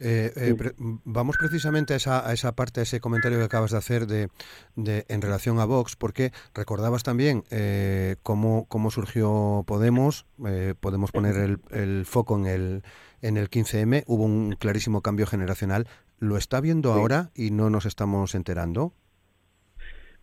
Eh, 0.00 0.32
eh, 0.36 0.54
pre 0.56 0.72
vamos 0.78 1.36
precisamente 1.38 1.94
a 1.94 1.96
esa, 1.96 2.28
a 2.28 2.32
esa 2.32 2.54
parte, 2.54 2.80
a 2.80 2.82
ese 2.82 3.00
comentario 3.00 3.38
que 3.38 3.44
acabas 3.44 3.72
de 3.72 3.78
hacer 3.78 4.06
de, 4.06 4.28
de 4.74 5.04
en 5.08 5.22
relación 5.22 5.58
a 5.58 5.64
Vox, 5.64 5.96
porque 5.96 6.32
recordabas 6.54 7.02
también 7.02 7.44
eh, 7.50 8.16
cómo, 8.22 8.66
cómo 8.68 8.90
surgió 8.90 9.64
Podemos, 9.66 10.26
eh, 10.46 10.74
podemos 10.78 11.12
poner 11.12 11.36
el, 11.36 11.58
el 11.70 12.04
foco 12.04 12.36
en 12.38 12.46
el, 12.46 12.82
en 13.22 13.36
el 13.36 13.50
15M, 13.50 14.04
hubo 14.06 14.24
un 14.24 14.56
clarísimo 14.58 15.00
cambio 15.02 15.26
generacional. 15.26 15.86
¿Lo 16.18 16.36
está 16.36 16.60
viendo 16.60 16.92
sí. 16.92 16.98
ahora 16.98 17.30
y 17.34 17.50
no 17.50 17.70
nos 17.70 17.86
estamos 17.86 18.34
enterando? 18.34 18.92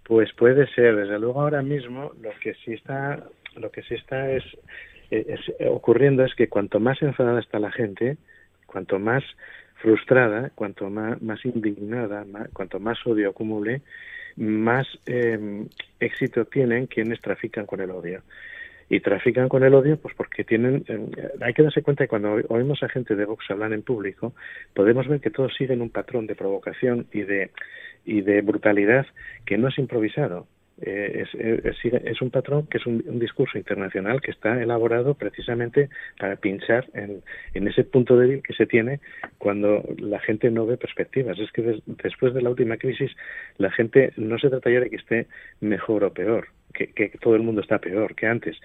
Pues 0.03 0.33
puede 0.33 0.67
ser, 0.73 0.95
desde 0.95 1.19
luego 1.19 1.41
ahora 1.41 1.61
mismo 1.61 2.11
lo 2.21 2.31
que 2.41 2.55
sí 2.65 2.73
está, 2.73 3.23
lo 3.55 3.71
que 3.71 3.83
sí 3.83 3.93
está 3.95 4.31
es, 4.31 4.43
es, 5.11 5.27
es 5.27 5.67
ocurriendo 5.69 6.25
es 6.25 6.35
que 6.35 6.49
cuanto 6.49 6.79
más 6.79 7.01
enfadada 7.01 7.39
está 7.39 7.59
la 7.59 7.71
gente, 7.71 8.17
cuanto 8.65 8.99
más 8.99 9.23
frustrada, 9.81 10.51
cuanto 10.55 10.89
más, 10.89 11.21
más 11.21 11.43
indignada, 11.45 12.25
más, 12.25 12.49
cuanto 12.49 12.79
más 12.79 12.97
odio 13.05 13.29
acumule, 13.29 13.81
más 14.35 14.87
eh, 15.05 15.67
éxito 15.99 16.45
tienen 16.45 16.87
quienes 16.87 17.21
trafican 17.21 17.65
con 17.65 17.81
el 17.81 17.91
odio 17.91 18.23
y 18.89 18.99
trafican 18.99 19.49
con 19.49 19.63
el 19.63 19.73
odio 19.73 19.97
pues 19.97 20.13
porque 20.15 20.43
tienen 20.43 20.83
eh, 20.87 21.07
hay 21.41 21.53
que 21.53 21.63
darse 21.63 21.81
cuenta 21.81 22.03
que 22.03 22.09
cuando 22.09 22.35
oímos 22.49 22.83
a 22.83 22.89
gente 22.89 23.15
de 23.15 23.25
Vox 23.25 23.49
hablar 23.49 23.73
en 23.73 23.81
público 23.81 24.33
podemos 24.73 25.07
ver 25.07 25.19
que 25.19 25.29
todos 25.29 25.53
siguen 25.55 25.81
un 25.81 25.89
patrón 25.89 26.27
de 26.27 26.35
provocación 26.35 27.07
y 27.11 27.21
de 27.21 27.51
y 28.05 28.21
de 28.21 28.41
brutalidad 28.41 29.05
que 29.45 29.57
no 29.57 29.67
es 29.69 29.77
improvisado 29.77 30.47
eh, 30.81 31.23
es, 31.23 31.35
es, 31.35 31.93
es, 31.93 32.21
un 32.21 32.31
patrón 32.31 32.65
que 32.67 32.77
es 32.79 32.85
un, 32.87 33.19
discurso 33.19 33.57
internacional 33.57 34.21
que 34.21 34.31
está 34.31 34.61
elaborado 34.61 35.13
precisamente 35.13 35.89
para 36.19 36.35
pinchar 36.35 36.87
en, 36.93 37.21
en, 37.53 37.67
ese 37.67 37.83
punto 37.83 38.17
débil 38.17 38.41
que 38.41 38.53
se 38.53 38.65
tiene 38.65 38.99
cuando 39.37 39.83
la 39.99 40.19
gente 40.19 40.49
no 40.49 40.65
ve 40.65 40.77
perspectivas. 40.77 41.37
Es 41.37 41.51
que 41.51 41.61
des, 41.61 41.83
después 41.85 42.33
de 42.33 42.41
la 42.41 42.49
última 42.49 42.77
crisis 42.77 43.11
la 43.57 43.71
gente 43.71 44.13
no 44.17 44.39
se 44.39 44.49
trata 44.49 44.69
ya 44.71 44.79
de 44.79 44.89
que 44.89 44.95
esté 44.95 45.27
mejor 45.61 46.03
o 46.03 46.13
peor, 46.13 46.47
que, 46.73 46.87
que, 46.87 47.09
todo 47.21 47.35
el 47.35 47.43
mundo 47.43 47.61
está 47.61 47.77
peor 47.79 48.15
que 48.15 48.25
antes, 48.25 48.57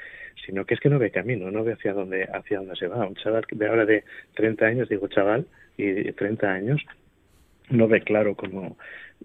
sino 0.47 0.65
que 0.65 0.75
es 0.75 0.81
que 0.81 0.89
no 0.89 0.99
ve 0.99 1.11
camino, 1.11 1.51
no 1.51 1.63
ve 1.63 1.75
hacia 1.75 1.93
dónde, 1.93 2.25
hacia 2.25 2.59
dónde 2.59 2.77
se 2.77 2.89
va. 2.89 3.07
Un 3.07 3.17
chaval 3.17 3.45
de 3.51 3.67
ahora 3.67 3.85
de 3.85 4.05
30 4.35 4.65
años, 4.65 4.89
digo 4.89 5.09
chaval, 5.09 5.47
y 5.77 6.11
30 6.13 6.51
años, 6.51 6.83
no 7.71 7.89
ve 7.89 8.01
claro 8.03 8.35
cómo, 8.35 8.77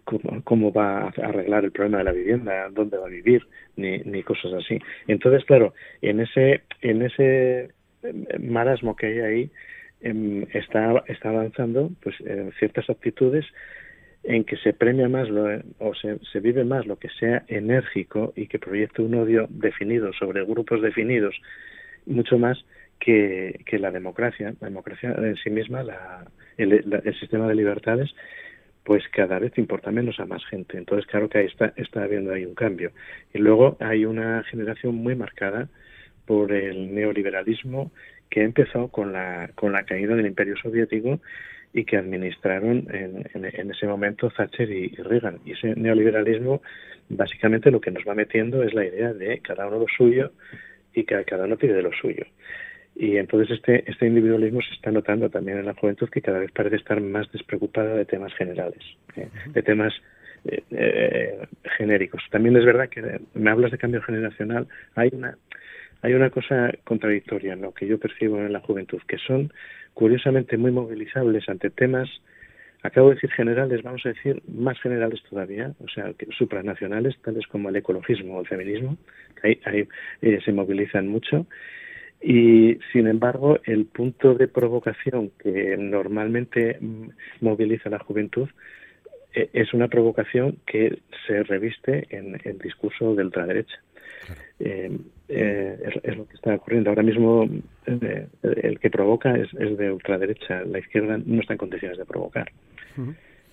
cómo, 0.04 0.44
cómo 0.44 0.72
va 0.72 1.04
a 1.04 1.08
arreglar 1.08 1.66
el 1.66 1.72
problema 1.72 2.00
de 2.00 2.04
la 2.04 2.12
vivienda, 2.12 2.70
dónde 2.72 2.98
va 2.98 3.08
a 3.08 3.10
vivir, 3.10 3.46
ni, 3.76 4.00
ni 4.00 4.24
cosas 4.24 4.54
así. 4.54 4.80
Entonces, 5.08 5.46
claro, 5.46 5.74
en 6.02 6.20
ese, 6.20 6.62
en 6.82 7.02
ese 7.02 7.70
marasmo 8.40 8.96
que 8.96 9.08
hay 9.08 9.20
ahí, 9.20 9.52
eh, 10.02 10.48
está, 10.54 11.04
está 11.08 11.30
avanzando 11.30 11.92
pues 12.02 12.16
ciertas 12.60 12.90
actitudes 12.90 13.46
en 14.24 14.46
que 14.46 14.56
se 14.58 14.74
premia 14.74 15.10
más 15.10 15.30
lo, 15.30 15.48
o 15.80 15.94
se, 15.96 16.18
se, 16.32 16.40
vive 16.40 16.64
más 16.64 16.86
lo 16.86 16.98
que 16.98 17.10
sea 17.20 17.44
enérgico 17.48 18.34
y 18.36 18.48
que 18.48 18.58
proyecte 18.58 19.02
un 19.02 19.16
odio 19.16 19.48
definido 19.50 20.14
sobre 20.14 20.46
grupos 20.46 20.82
definidos, 20.82 21.36
mucho 22.06 22.38
más 22.38 22.64
que, 23.00 23.60
que 23.66 23.80
la 23.80 23.92
democracia. 23.92 24.54
La 24.62 24.68
democracia 24.70 25.14
en 25.18 25.36
sí 25.36 25.50
misma, 25.50 25.84
la, 25.84 26.26
el, 26.58 26.84
la, 26.86 26.98
el, 27.04 27.20
sistema 27.20 27.48
de 27.48 27.56
libertades, 27.56 28.14
pues 28.84 29.04
cada 29.10 29.40
vez 29.40 29.58
importa 29.58 29.92
menos 29.92 30.20
a 30.20 30.26
más 30.26 30.46
gente. 30.46 30.78
Entonces, 30.78 31.06
claro 31.08 31.30
que 31.30 31.40
ahí 31.40 31.46
está, 31.46 31.74
está 31.78 32.04
habiendo 32.04 32.34
ahí 32.34 32.46
un 32.46 32.56
cambio. 32.56 32.92
Y 33.34 33.40
luego 33.40 33.78
hay 33.80 34.06
una 34.06 34.44
generación 34.44 34.96
muy 34.96 35.16
marcada 35.16 35.70
por 36.26 36.52
el 36.52 36.94
neoliberalismo 36.94 37.92
que 38.30 38.44
empezó 38.44 38.88
con 38.88 39.14
la, 39.14 39.52
con 39.56 39.72
la 39.72 39.84
caída 39.84 40.16
del 40.16 40.26
imperio 40.26 40.56
soviético 40.58 41.20
y 41.74 41.86
que 41.86 41.98
administraron 41.98 42.88
en, 42.92 43.30
en, 43.34 43.72
ese 43.72 43.88
momento 43.88 44.30
Thatcher 44.30 44.70
y, 44.70 44.86
y, 44.86 44.96
Reagan. 44.96 45.40
Y 45.46 45.54
ese 45.54 45.76
neoliberalismo 45.76 46.62
básicamente 47.10 47.72
lo 47.72 47.82
que 47.82 47.92
nos 47.92 48.04
va 48.08 48.16
metiendo 48.16 48.64
es 48.64 48.74
la 48.74 48.86
idea 48.86 49.14
de 49.14 49.40
cada 49.40 49.68
uno 49.68 49.80
lo 49.80 49.88
suyo 49.88 50.32
y 50.94 51.04
que 51.04 51.24
cada 51.26 51.46
uno 51.46 51.58
pide 51.58 51.82
lo 51.82 51.92
suyo. 51.94 52.26
Y 52.96 53.18
entonces 53.18 53.58
este, 53.58 53.90
este 53.90 54.08
individualismo 54.08 54.62
se 54.62 54.74
está 54.76 54.92
notando 54.92 55.30
también 55.30 55.58
en 55.58 55.66
la 55.66 55.74
juventud 55.74 56.10
que 56.10 56.22
cada 56.22 56.40
vez 56.40 56.52
parece 56.52 56.76
estar 56.76 57.02
más 57.02 57.32
despreocupada 57.32 57.96
de 57.96 58.06
temas 58.06 58.34
generales, 58.36 58.82
¿eh? 59.16 59.28
de 59.48 59.64
temas 59.64 59.94
eh, 60.46 60.64
eh, 60.72 61.48
genéricos. 61.78 62.22
También 62.30 62.56
es 62.56 62.66
verdad 62.66 62.90
que 62.90 63.20
me 63.34 63.50
hablas 63.50 63.72
de 63.72 63.78
cambio 63.78 64.02
generacional, 64.04 64.68
hay 64.96 65.10
una, 65.12 65.38
hay 66.02 66.14
una 66.14 66.30
cosa 66.30 66.72
contradictoria 66.84 67.54
en 67.54 67.62
lo 67.62 67.74
que 67.74 67.88
yo 67.88 67.98
percibo 67.98 68.38
en 68.38 68.54
la 68.54 68.60
juventud, 68.60 69.02
que 69.08 69.18
son 69.18 69.52
curiosamente 69.96 70.58
muy 70.58 70.72
movilizables 70.72 71.50
ante 71.50 71.72
temas 71.72 72.10
acabo 72.84 73.10
de 73.10 73.16
decir 73.16 73.32
generales, 73.32 73.82
vamos 73.82 74.06
a 74.06 74.10
decir 74.10 74.44
más 74.48 74.80
generales 74.82 75.22
todavía, 75.30 75.74
o 75.80 75.88
sea, 75.88 76.14
supranacionales, 76.38 77.18
tales 77.22 77.48
como 77.48 77.70
el 77.70 77.78
ecologismo 77.78 78.38
o 78.38 78.42
el 78.42 78.48
feminismo, 78.48 78.98
que 79.42 79.60
ahí, 79.66 79.88
eh, 80.22 80.40
se 80.44 80.52
movilizan 80.52 81.08
mucho. 81.08 81.48
Y, 82.24 82.80
sin 82.94 83.08
embargo, 83.08 83.60
el 83.66 83.86
punto 83.86 84.34
de 84.34 84.48
provocación 84.48 85.32
que 85.38 85.76
normalmente 85.78 86.80
moviliza 87.42 87.90
la 87.90 88.00
juventud 88.00 88.48
eh, 89.34 89.50
es 89.52 89.74
una 89.74 89.90
provocación 89.90 90.58
que 90.66 91.00
se 91.28 91.44
reviste 91.44 92.08
en 92.10 92.40
el 92.46 92.60
discurso 92.60 93.14
de 93.14 93.24
ultraderecha. 93.24 93.76
Eh, 94.60 94.98
es, 95.28 96.18
lo 96.18 96.28
que 96.28 96.36
está 96.36 96.56
ocurriendo. 96.56 96.92
Ahora 96.92 97.04
mismo 97.04 97.50
el 97.86 98.80
que 98.80 98.90
provoca 98.90 99.36
es, 99.36 99.54
es, 99.56 99.78
de 99.78 99.92
ultraderecha. 99.92 100.64
La 100.64 100.80
izquierda 100.80 101.20
no 101.26 101.42
está 101.42 101.54
en 101.54 101.58
condiciones 101.58 101.98
de 101.98 102.06
provocar. 102.06 102.50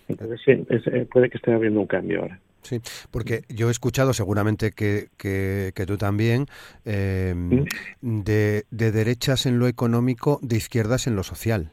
Entonces, 0.09 0.41
sí, 0.45 0.65
eh, 0.69 1.07
puede 1.11 1.31
que 1.31 1.39
esté 1.39 1.53
habiendo 1.53 1.81
un 1.81 1.87
cambio 1.87 2.23
ahora. 2.23 2.39
Sí, 2.63 2.81
porque 3.11 3.43
yo 3.49 3.69
he 3.69 3.71
escuchado, 3.71 4.13
seguramente 4.13 4.73
que, 4.73 5.09
que, 5.17 5.85
tú 5.87 5.97
también, 5.97 6.47
em, 6.85 7.65
de, 8.01 8.65
de, 8.71 8.93
derechas 8.93 9.47
en 9.47 9.59
lo 9.59 9.67
económico, 9.67 10.39
de 10.43 10.57
izquierdas 10.57 11.07
en 11.07 11.17
lo 11.17 11.23
social. 11.23 11.73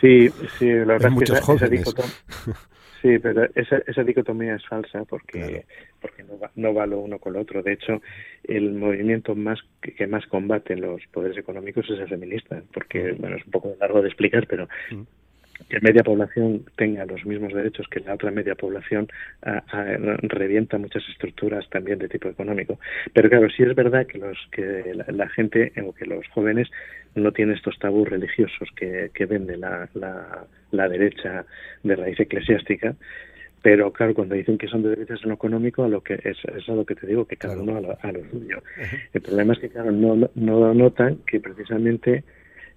Sí, 0.00 0.28
sí, 0.58 0.66
la 0.66 0.94
verdad 0.94 1.12
es 1.12 1.30
que 1.30 1.54
esa, 1.54 1.68
dicotomía, 1.68 2.12
sí, 3.02 3.18
pero 3.18 3.46
esa, 3.54 4.02
dicotomía 4.02 4.54
es 4.54 4.66
falsa 4.66 5.04
porque, 5.04 5.66
porque 6.00 6.22
no, 6.22 6.38
va, 6.38 6.50
no 6.56 6.72
va 6.72 6.86
lo 6.86 7.00
uno 7.00 7.18
con 7.18 7.34
lo 7.34 7.40
otro. 7.40 7.62
De 7.62 7.74
hecho, 7.74 8.00
el 8.44 8.72
movimiento 8.72 9.34
más 9.34 9.60
que, 9.82 10.06
más 10.06 10.26
combate 10.26 10.74
los 10.76 11.02
poderes 11.12 11.36
económicos 11.36 11.84
es 11.90 12.00
el 12.00 12.08
feminista, 12.08 12.62
porque, 12.72 13.12
bueno, 13.12 13.36
es 13.36 13.44
un 13.44 13.50
poco 13.52 13.76
largo 13.78 14.00
de 14.00 14.08
explicar, 14.08 14.46
pero 14.46 14.68
que 15.68 15.80
media 15.80 16.02
población 16.02 16.64
tenga 16.76 17.04
los 17.04 17.24
mismos 17.24 17.52
derechos 17.52 17.86
que 17.88 18.00
la 18.00 18.14
otra 18.14 18.30
media 18.30 18.54
población 18.54 19.08
revienta 20.22 20.78
muchas 20.78 21.02
estructuras 21.08 21.68
también 21.70 21.98
de 21.98 22.08
tipo 22.08 22.28
económico. 22.28 22.78
Pero 23.12 23.28
claro, 23.28 23.48
sí 23.50 23.62
es 23.62 23.74
verdad 23.74 24.06
que 24.06 24.18
los 24.18 24.38
que 24.50 24.94
la, 24.94 25.28
gente 25.28 25.72
o 25.84 25.92
que 25.92 26.06
los 26.06 26.26
jóvenes 26.28 26.68
no 27.14 27.32
tienen 27.32 27.56
estos 27.56 27.78
tabús 27.78 28.08
religiosos 28.08 28.68
que, 28.76 29.10
que 29.14 29.26
vende 29.26 29.56
la, 29.56 29.88
la, 30.70 30.88
derecha 30.88 31.44
de 31.82 31.96
raíz 31.96 32.18
eclesiástica, 32.18 32.94
pero 33.62 33.92
claro, 33.92 34.14
cuando 34.14 34.34
dicen 34.34 34.58
que 34.58 34.66
son 34.66 34.82
de 34.82 34.90
derechos 34.90 35.20
en 35.22 35.28
lo 35.28 35.34
económico, 35.36 35.84
a 35.84 35.88
lo 35.88 36.00
que 36.00 36.14
es, 36.14 36.38
es 36.56 36.68
a 36.68 36.72
lo 36.72 36.84
que 36.84 36.94
te 36.94 37.06
digo, 37.06 37.26
que 37.26 37.36
cada 37.36 37.60
uno 37.60 37.76
a 37.76 37.80
lo, 37.80 37.98
a 38.00 38.12
lo 38.12 38.20
suyo. 38.30 38.62
El 39.12 39.20
problema 39.20 39.52
es 39.52 39.60
que, 39.60 39.68
claro, 39.68 39.92
no, 39.92 40.28
no 40.34 40.74
notan 40.74 41.18
que 41.26 41.38
precisamente 41.38 42.24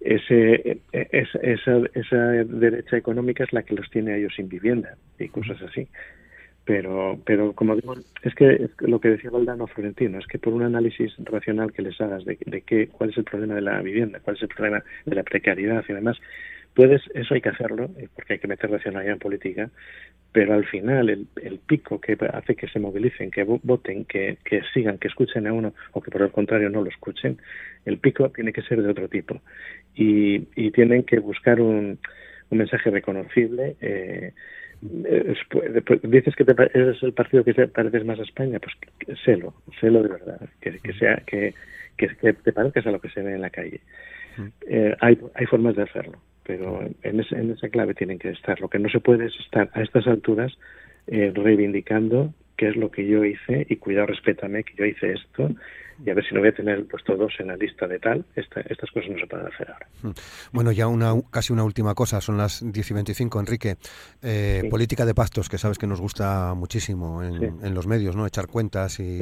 ese, 0.05 0.79
esa, 0.91 1.39
esa, 1.39 1.81
esa 1.93 2.17
derecha 2.17 2.97
económica 2.97 3.43
es 3.43 3.51
la 3.53 3.63
que 3.63 3.75
los 3.75 3.89
tiene 3.89 4.13
a 4.13 4.17
ellos 4.17 4.33
sin 4.35 4.47
vivienda 4.47 4.95
y 5.19 5.27
cosas 5.29 5.61
así. 5.61 5.87
Pero, 6.63 7.19
pero 7.25 7.53
como 7.53 7.75
digo, 7.75 7.95
es 8.23 8.33
que, 8.33 8.69
lo 8.79 8.99
que 8.99 9.09
decía 9.09 9.29
Valdano 9.29 9.67
Florentino, 9.67 10.17
es 10.17 10.25
que 10.25 10.39
por 10.39 10.53
un 10.53 10.63
análisis 10.63 11.13
racional 11.19 11.71
que 11.71 11.83
les 11.83 11.99
hagas 12.01 12.25
de, 12.25 12.37
de 12.43 12.61
qué, 12.61 12.87
cuál 12.87 13.11
es 13.11 13.17
el 13.17 13.23
problema 13.23 13.55
de 13.55 13.61
la 13.61 13.81
vivienda, 13.81 14.19
cuál 14.19 14.35
es 14.35 14.41
el 14.41 14.47
problema 14.47 14.83
de 15.05 15.15
la 15.15 15.23
precariedad 15.23 15.83
y 15.87 15.93
demás, 15.93 16.17
puedes, 16.75 17.01
eso 17.13 17.33
hay 17.33 17.41
que 17.41 17.49
hacerlo, 17.49 17.89
eh, 17.97 18.07
porque 18.13 18.33
hay 18.33 18.39
que 18.39 18.47
meter 18.47 18.69
racionalidad 18.69 19.13
en 19.13 19.19
política, 19.19 19.69
pero 20.31 20.53
al 20.53 20.65
final 20.65 21.09
el, 21.09 21.27
el 21.41 21.59
pico 21.59 22.01
que 22.01 22.17
hace 22.33 22.55
que 22.55 22.67
se 22.67 22.79
movilicen, 22.79 23.31
que 23.31 23.43
voten, 23.43 24.05
que, 24.05 24.37
que 24.43 24.61
sigan, 24.73 24.97
que 24.97 25.07
escuchen 25.07 25.47
a 25.47 25.53
uno 25.53 25.73
o 25.93 26.01
que 26.01 26.11
por 26.11 26.21
el 26.21 26.31
contrario 26.31 26.69
no 26.69 26.83
lo 26.83 26.89
escuchen, 26.89 27.37
el 27.85 27.97
pico 27.97 28.29
tiene 28.29 28.51
que 28.51 28.61
ser 28.61 28.81
de 28.81 28.89
otro 28.89 29.07
tipo 29.07 29.41
y, 29.95 30.47
y 30.55 30.71
tienen 30.71 31.03
que 31.03 31.19
buscar 31.19 31.61
un, 31.61 31.97
un 32.49 32.57
mensaje 32.57 32.89
reconocible. 32.89 33.75
Eh, 33.81 34.33
dices 34.81 36.35
que 36.35 36.45
te, 36.45 36.53
eres 36.73 37.01
el 37.01 37.13
partido 37.13 37.43
que 37.43 37.53
te 37.53 37.67
pareces 37.67 38.05
más 38.05 38.19
a 38.19 38.23
España, 38.23 38.59
pues 38.59 38.75
sélo, 39.23 39.53
sélo 39.79 40.03
de 40.03 40.09
verdad, 40.09 40.41
que, 40.61 40.79
que 40.79 40.93
sea 40.93 41.23
que, 41.25 41.53
que, 41.97 42.07
te 42.33 42.51
parezcas 42.51 42.85
a 42.85 42.91
lo 42.91 42.99
que 42.99 43.09
se 43.09 43.21
ve 43.21 43.33
en 43.33 43.41
la 43.41 43.49
calle. 43.49 43.79
Eh, 44.67 44.95
hay, 44.99 45.17
hay 45.33 45.45
formas 45.45 45.75
de 45.75 45.83
hacerlo, 45.83 46.19
pero 46.45 46.81
en, 47.01 47.25
en 47.31 47.51
esa 47.51 47.69
clave 47.69 47.93
tienen 47.93 48.19
que 48.19 48.29
estar. 48.29 48.59
Lo 48.61 48.69
que 48.69 48.79
no 48.79 48.89
se 48.89 48.99
puede 48.99 49.25
es 49.25 49.33
estar 49.39 49.69
a 49.73 49.81
estas 49.81 50.07
alturas 50.07 50.53
eh, 51.07 51.31
reivindicando 51.33 52.33
qué 52.57 52.69
es 52.69 52.75
lo 52.75 52.91
que 52.91 53.05
yo 53.05 53.25
hice 53.25 53.65
y 53.69 53.75
cuidado, 53.77 54.07
respétame 54.07 54.63
que 54.63 54.75
yo 54.75 54.85
hice 54.85 55.13
esto 55.13 55.49
y 56.03 56.09
a 56.09 56.13
ver 56.13 56.25
si 56.27 56.33
no 56.33 56.41
voy 56.41 56.49
a 56.49 56.53
tener 56.53 56.85
puesto 56.87 57.15
dos 57.15 57.33
en 57.39 57.47
la 57.47 57.55
lista 57.55 57.87
de 57.87 57.99
tal. 57.99 58.25
estas 58.35 58.91
cosas 58.91 59.09
no 59.09 59.19
se 59.19 59.27
pueden 59.27 59.47
hacer 59.47 59.71
ahora. 59.71 59.87
Hmm. 60.01 60.11
Bueno, 60.51 60.71
ya 60.71 60.87
una 60.87 61.13
casi 61.31 61.53
una 61.53 61.63
última 61.63 61.93
cosa, 61.93 62.19
son 62.21 62.37
las 62.37 62.61
10 62.63 62.91
y 62.91 62.93
25, 62.93 63.39
Enrique. 63.39 63.77
Eh, 64.21 64.63
política 64.69 65.05
de 65.05 65.13
pactos, 65.13 65.47
que 65.47 65.57
sabes 65.57 65.77
que 65.77 65.87
nos 65.87 66.01
gusta 66.01 66.53
muchísimo 66.53 67.23
en, 67.23 67.73
los 67.73 67.87
medios, 67.87 68.15
¿no? 68.15 68.25
Echar 68.25 68.47
cuentas 68.47 68.99
y, 68.99 69.21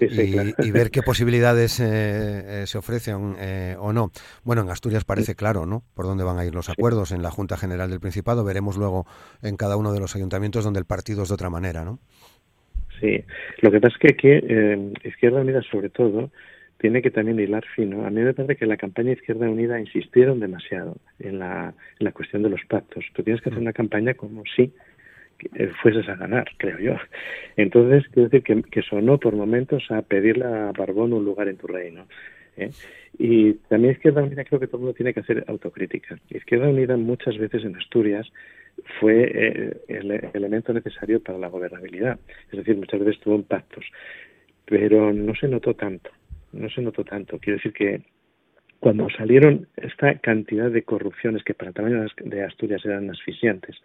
y, 0.00 0.70
ver 0.70 0.90
qué 0.90 1.02
posibilidades 1.02 1.80
eh, 1.80 2.62
eh, 2.62 2.66
se 2.66 2.78
ofrecen 2.78 3.36
o 3.78 3.92
no. 3.92 4.10
Bueno, 4.44 4.62
en 4.62 4.70
Asturias 4.70 5.04
parece 5.04 5.34
claro, 5.34 5.66
¿no? 5.66 5.82
Por 5.94 6.06
dónde 6.06 6.24
van 6.24 6.38
a 6.38 6.44
ir 6.44 6.54
los 6.54 6.68
acuerdos 6.68 7.12
en 7.12 7.22
la 7.22 7.30
Junta 7.30 7.56
General 7.56 7.90
del 7.90 8.00
Principado. 8.00 8.44
Veremos 8.44 8.76
luego 8.76 9.06
en 9.42 9.56
cada 9.56 9.76
uno 9.76 9.92
de 9.92 10.00
los 10.00 10.14
ayuntamientos 10.16 10.64
donde 10.64 10.80
el 10.80 10.86
partido 10.86 11.22
es 11.22 11.28
de 11.28 11.34
otra 11.34 11.50
manera, 11.50 11.84
¿no? 11.84 11.98
Sí, 13.02 13.24
lo 13.62 13.72
que 13.72 13.80
pasa 13.80 13.96
es 13.96 14.00
que 14.00 14.12
aquí 14.12 14.28
eh, 14.30 14.92
Izquierda 15.02 15.40
Unida 15.40 15.60
sobre 15.62 15.88
todo 15.88 16.30
tiene 16.78 17.02
que 17.02 17.10
también 17.10 17.40
hilar 17.40 17.64
fino. 17.74 18.06
A 18.06 18.10
mí 18.10 18.20
me 18.20 18.32
parece 18.32 18.54
que 18.54 18.64
la 18.64 18.76
campaña 18.76 19.10
Izquierda 19.10 19.50
Unida 19.50 19.80
insistieron 19.80 20.38
demasiado 20.38 20.96
en 21.18 21.40
la, 21.40 21.74
en 21.98 22.04
la 22.04 22.12
cuestión 22.12 22.44
de 22.44 22.50
los 22.50 22.60
pactos. 22.68 23.04
Tú 23.12 23.24
tienes 23.24 23.42
que 23.42 23.50
hacer 23.50 23.60
una 23.60 23.72
campaña 23.72 24.14
como 24.14 24.44
si 24.54 24.72
eh, 25.56 25.70
fueses 25.82 26.08
a 26.08 26.14
ganar, 26.14 26.48
creo 26.58 26.78
yo. 26.78 26.94
Entonces, 27.56 28.04
quiero 28.12 28.28
decir 28.28 28.44
que, 28.44 28.62
que 28.62 28.82
sonó 28.82 29.18
por 29.18 29.34
momentos 29.34 29.82
a 29.90 30.02
pedirle 30.02 30.44
a 30.44 30.70
Barbón 30.70 31.12
un 31.12 31.24
lugar 31.24 31.48
en 31.48 31.56
tu 31.56 31.66
reino. 31.66 32.06
¿eh? 32.56 32.70
Y 33.18 33.54
también 33.68 33.94
Izquierda 33.94 34.22
Unida 34.22 34.44
creo 34.44 34.60
que 34.60 34.68
todo 34.68 34.76
el 34.76 34.82
mundo 34.82 34.94
tiene 34.94 35.12
que 35.12 35.20
hacer 35.20 35.44
autocrítica. 35.48 36.20
Izquierda 36.30 36.68
Unida 36.68 36.96
muchas 36.96 37.36
veces 37.36 37.64
en 37.64 37.74
Asturias 37.74 38.28
fue 39.00 39.22
eh, 39.24 39.76
el 39.88 40.10
elemento 40.32 40.72
necesario 40.72 41.22
para 41.22 41.38
la 41.38 41.48
gobernabilidad. 41.48 42.18
Es 42.50 42.58
decir, 42.58 42.76
muchas 42.76 43.00
veces 43.00 43.20
tuvo 43.20 43.36
impactos, 43.36 43.84
pero 44.64 45.12
no 45.12 45.34
se 45.34 45.48
notó 45.48 45.74
tanto. 45.74 46.10
No 46.52 46.68
se 46.68 46.82
notó 46.82 47.04
tanto. 47.04 47.38
Quiero 47.38 47.58
decir 47.58 47.72
que 47.72 48.02
cuando 48.80 49.08
salieron 49.10 49.68
esta 49.76 50.18
cantidad 50.18 50.70
de 50.70 50.82
corrupciones 50.82 51.44
que 51.44 51.54
para 51.54 51.68
el 51.68 51.74
tamaño 51.74 52.06
de 52.24 52.42
Asturias 52.42 52.84
eran 52.84 53.10
asfixiantes, 53.10 53.76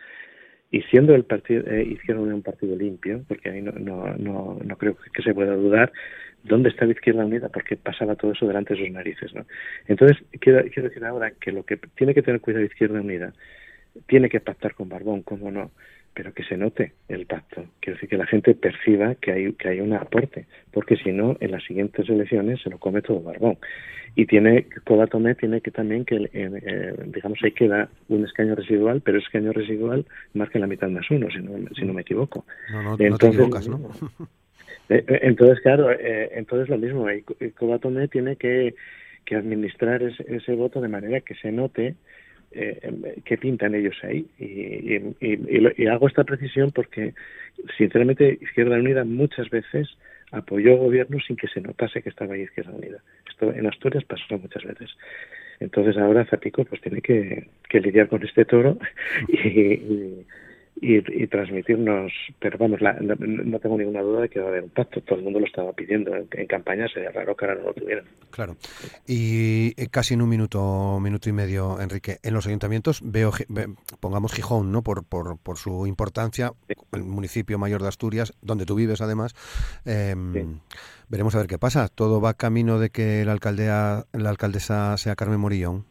y 0.70 0.82
siendo 0.84 1.16
el 1.16 1.24
partido 1.24 1.64
eh, 1.68 1.84
hicieron 1.84 2.32
un 2.34 2.42
partido 2.42 2.76
limpio, 2.76 3.24
porque 3.28 3.50
ahí 3.50 3.62
no, 3.62 4.60
creo 4.78 4.98
que 5.14 5.22
se 5.22 5.34
pueda 5.34 5.56
dudar, 5.56 5.94
¿dónde 6.44 6.70
está 6.70 6.86
la 6.86 6.92
Izquierda 6.92 7.26
Unida? 7.26 7.50
Porque 7.50 7.78
pasaba 7.78 8.16
todo 8.16 8.34
eso 8.34 8.48
delante 8.48 8.74
de 8.74 8.82
sus 8.82 8.92
narices. 8.92 9.34
¿no? 9.34 9.46
Entonces, 9.88 10.18
quiero, 10.42 10.64
decir 10.64 11.06
ahora 11.06 11.32
que 11.32 11.52
lo 11.52 11.64
que 11.64 11.78
tiene 11.96 12.14
que 12.14 12.22
tener 12.22 12.42
cuidado 12.42 12.66
Izquierda 12.66 13.00
Unida 13.00 13.34
tiene 14.08 14.30
que 14.30 14.40
pactar 14.40 14.74
con 14.74 14.90
Barbón, 14.90 15.24
cómo 15.24 15.52
no, 15.52 15.72
pero 16.18 16.34
que 16.34 16.44
se 16.44 16.58
note 16.58 16.94
el 17.10 17.28
pacto. 17.28 17.64
Quiero 17.80 17.96
decir 17.98 18.10
que 18.10 18.18
la 18.18 18.26
gente 18.26 18.56
perciba 18.56 19.14
que 19.16 19.32
hay, 19.32 19.54
que 19.54 19.70
hay 19.70 19.82
un 19.82 19.94
aporte, 19.94 20.48
porque 20.72 20.98
si 20.98 21.12
no, 21.12 21.38
en 21.40 21.52
las 21.52 21.64
siguientes 21.64 22.10
elecciones 22.10 22.60
se 22.62 22.72
lo 22.72 22.80
come 22.80 23.04
todo 23.04 23.22
Barbón. 23.22 23.58
Y 24.16 24.26
tiene, 24.26 24.66
Cobatome 24.84 25.36
tiene 25.36 25.62
que 25.62 25.70
también 25.70 26.04
que, 26.04 26.16
eh, 26.16 26.30
eh, 26.34 26.94
digamos, 27.06 27.38
hay 27.44 27.52
que 27.52 27.68
dar 27.68 27.90
un 28.08 28.26
escaño 28.26 28.56
residual, 28.56 29.02
pero 29.02 29.20
ese 29.20 29.28
escaño 29.28 29.54
residual 29.54 30.08
marca 30.34 30.58
la 30.58 30.66
mitad 30.66 30.90
más 30.90 31.06
uno, 31.12 31.30
si 31.30 31.38
no, 31.38 31.52
si 31.76 31.86
no 31.86 31.94
me 31.94 32.02
equivoco. 32.02 32.44
No, 32.72 32.82
no, 32.82 32.98
entonces, 32.98 33.12
no 33.12 33.18
te 33.18 33.28
equivocas, 33.28 33.68
¿no? 33.68 34.28
Eh, 34.90 35.04
entonces, 35.24 35.60
claro, 35.60 35.90
entonces 36.00 36.70
lo 36.70 36.78
mismo, 36.78 37.08
Cobatome 37.58 38.08
tiene 38.08 38.38
que, 38.38 38.74
que 39.26 39.36
administrar 39.36 40.02
ese, 40.02 40.24
ese 40.34 40.54
voto 40.54 40.80
de 40.80 40.88
manera 40.88 41.20
que 41.20 41.36
se 41.36 41.52
note 41.52 41.96
eh, 42.52 43.22
qué 43.26 43.38
pintan 43.38 43.76
ellos 43.76 43.96
ahí. 44.04 44.26
Y, 44.40 44.98
y, 45.22 45.88
hago 45.88 46.08
esta 46.08 46.24
precisión 46.24 46.72
porque, 46.72 47.14
sinceramente, 47.78 48.38
Izquierda 48.42 48.78
Unida 48.78 49.04
muchas 49.04 49.50
veces 49.50 49.88
apoyó 50.32 50.76
gobierno 50.78 51.20
sin 51.20 51.36
que 51.36 51.48
se 51.48 51.62
notase 51.62 52.02
que 52.02 52.10
estaba 52.10 52.34
ahí 52.34 52.42
Izquierda 52.42 52.72
Unida. 52.72 53.02
Esto 53.30 53.54
en 53.54 53.68
Asturias 53.68 54.04
pasó 54.04 54.38
muchas 54.38 54.64
veces. 54.64 54.90
Entonces 55.60 55.98
ahora 55.98 56.26
Zapico 56.26 56.66
pues 56.66 56.82
tiene 56.82 57.02
que, 57.02 57.48
lidiar 57.72 58.08
con 58.08 58.24
este 58.24 58.46
toro 58.46 58.78
y, 59.28 60.26
y, 60.82 61.28
transmitirnos, 61.28 62.12
pero 62.40 62.58
vamos, 62.58 62.80
no 62.82 63.60
tengo 63.60 63.78
ninguna 63.78 64.02
duda 64.02 64.22
de 64.22 64.30
que 64.30 64.40
va 64.40 64.48
a 64.48 64.50
haber 64.50 64.64
un 64.64 64.70
pacto, 64.70 65.02
todo 65.02 65.18
el 65.18 65.24
mundo 65.24 65.40
lo 65.40 65.46
estaba 65.46 65.74
pidiendo, 65.74 66.16
en, 66.16 66.48
campaña 66.48 66.88
sería 66.88 67.12
raro 67.12 67.36
que 67.36 67.46
ahora 67.46 67.60
no 67.60 67.68
lo 67.68 67.74
tuvieran. 67.74 68.06
Claro, 68.32 68.56
y 69.08 69.74
eh, 69.82 69.88
casi 69.90 70.14
en 70.14 70.22
un 70.22 70.30
minuto, 70.30 71.00
minuto 71.02 71.30
y 71.30 71.34
medio, 71.34 71.82
Enrique, 71.82 72.18
en 72.24 72.34
los 72.34 72.48
ayuntamientos 72.48 73.02
veo, 73.04 73.32
pongamos 74.00 74.34
Gijón, 74.34 74.72
¿no? 74.72 74.84
Por, 74.84 75.08
por, 75.08 75.38
por 75.40 75.58
su 75.58 75.88
importancia, 75.88 76.52
el 76.94 77.04
municipio 77.04 77.58
mayor 77.58 77.82
de 77.82 77.88
Asturias, 77.88 78.34
donde 78.42 78.66
tú 78.66 78.76
vives 78.76 79.02
además, 79.02 79.34
em, 79.86 80.60
veremos 81.10 81.36
a 81.36 81.40
ver 81.40 81.48
qué 81.48 81.58
pasa, 81.58 81.88
todo 81.88 82.22
va 82.22 82.36
camino 82.36 82.80
de 82.80 82.90
que 82.90 83.26
la, 83.26 83.32
alcaldea, 83.32 84.04
la 84.14 84.30
alcaldesa 84.30 84.98
sea 84.98 85.16
Carmen 85.16 85.40
Morillón. 85.40 85.86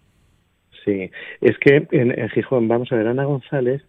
Sí, 0.85 1.11
es 1.41 1.59
que 1.59 1.89
en, 1.91 2.17
en 2.17 2.29
Gijón, 2.29 2.69
vamos 2.69 2.93
a 2.93 2.97
ver, 2.97 3.09
Ana 3.09 3.25
González 3.25 3.83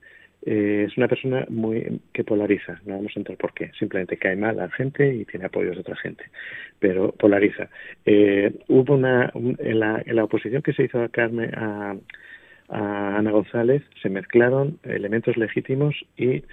eh, 0.50 0.86
es 0.88 0.96
una 0.96 1.10
persona 1.10 1.46
muy 1.50 2.00
que 2.14 2.24
polariza, 2.24 2.80
no 2.86 2.96
vamos 2.96 3.12
a 3.14 3.20
entrar 3.20 3.38
por 3.38 3.54
qué, 3.54 3.70
simplemente 3.78 4.16
cae 4.16 4.38
mal 4.38 4.58
a 4.62 4.68
la 4.68 4.72
gente 4.72 5.14
y 5.14 5.26
tiene 5.26 5.48
apoyos 5.48 5.76
de 5.76 5.82
otra 5.82 5.98
gente, 5.98 6.24
pero 6.80 7.12
polariza. 7.12 7.68
Eh, 8.06 8.54
hubo 8.70 8.96
una, 8.96 9.30
en, 9.36 9.80
la, 9.82 10.02
en 10.06 10.16
la 10.16 10.24
oposición 10.24 10.62
que 10.62 10.72
se 10.72 10.84
hizo 10.84 11.02
a 11.04 11.10
Carmen, 11.10 11.54
a, 11.54 11.98
Ana 12.70 13.32
González 13.32 13.84
se 14.02 14.10
mezclaron 14.10 14.80
elementos 14.84 15.36
legítimos 15.36 15.96
y 16.18 16.44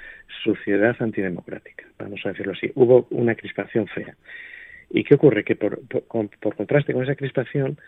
suciedad 0.42 0.96
antidemocrática, 0.98 1.84
vamos 1.98 2.20
a 2.24 2.30
decirlo 2.30 2.52
así. 2.52 2.72
Hubo 2.74 3.06
una 3.10 3.36
crispación 3.36 3.86
fea. 3.86 4.16
¿Y 4.90 5.04
qué 5.04 5.14
ocurre? 5.14 5.44
Que 5.44 5.56
por, 5.56 5.80
por 5.86 6.56
contraste 6.56 6.92
con 6.92 7.02
esa 7.02 7.16
crispación, 7.16 7.78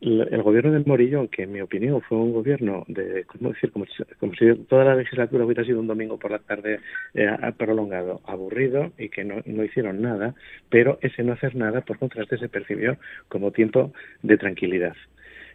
el 0.00 0.42
gobierno 0.42 0.72
de 0.72 0.84
Morillón, 0.84 1.28
que 1.28 1.44
en 1.44 1.52
mi 1.52 1.60
opinión 1.60 2.02
fue 2.02 2.18
un 2.18 2.32
gobierno 2.32 2.84
de, 2.88 3.24
¿cómo 3.24 3.50
decir? 3.50 3.72
Como, 3.72 3.86
si 3.86 4.54
toda 4.68 4.84
la 4.84 4.96
legislatura 4.96 5.44
hubiera 5.44 5.64
sido 5.64 5.80
un 5.80 5.86
domingo 5.86 6.18
por 6.18 6.30
la 6.30 6.40
tarde 6.40 6.80
eh, 7.14 7.28
prolongado, 7.56 8.20
aburrido 8.26 8.92
y 8.98 9.08
que 9.08 9.24
no, 9.24 9.36
no 9.46 9.64
hicieron 9.64 10.02
nada, 10.02 10.34
pero 10.68 10.98
ese 11.00 11.22
no 11.22 11.32
hacer 11.32 11.56
nada, 11.56 11.80
por 11.80 11.98
contraste, 11.98 12.36
se 12.38 12.48
percibió 12.48 12.98
como 13.28 13.50
tiempo 13.50 13.92
de 14.22 14.36
tranquilidad. 14.36 14.94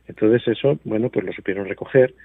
Entonces 0.09 0.45
eso, 0.47 0.79
bueno, 0.83 1.09
pues 1.09 1.23
lo 1.25 1.31
supieron 1.31 1.67
recoger. 1.67 2.15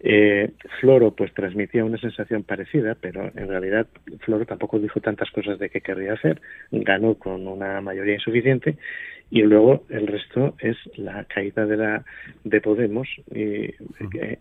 Eh, 0.00 0.50
Floro 0.80 1.12
pues 1.12 1.32
transmitía 1.34 1.84
una 1.84 1.98
sensación 1.98 2.44
parecida, 2.44 2.96
pero 3.00 3.30
en 3.36 3.48
realidad 3.48 3.86
Floro 4.20 4.46
tampoco 4.46 4.78
dijo 4.78 5.00
tantas 5.00 5.30
cosas 5.30 5.58
de 5.58 5.68
qué 5.68 5.80
querría 5.80 6.14
hacer, 6.14 6.40
ganó 6.70 7.14
con 7.16 7.46
una 7.46 7.80
mayoría 7.80 8.14
insuficiente 8.14 8.76
y 9.30 9.42
luego 9.42 9.84
el 9.90 10.06
resto 10.06 10.54
es 10.60 10.76
la 10.96 11.24
caída 11.24 11.66
de 11.66 11.76
la 11.76 12.04
de 12.44 12.60
Podemos 12.60 13.08
y 13.30 13.72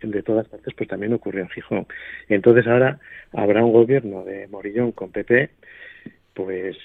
de 0.02 0.24
todas 0.24 0.48
partes 0.48 0.74
pues 0.76 0.90
también 0.90 1.14
ocurrió 1.14 1.44
en 1.44 1.50
Gijón. 1.50 1.88
Entonces 2.28 2.68
ahora 2.68 3.00
habrá 3.34 3.64
un 3.64 3.72
gobierno 3.72 4.24
de 4.24 4.48
Morillón 4.48 4.92
con 4.92 5.12
PP 5.12 5.50
pues 6.34 6.78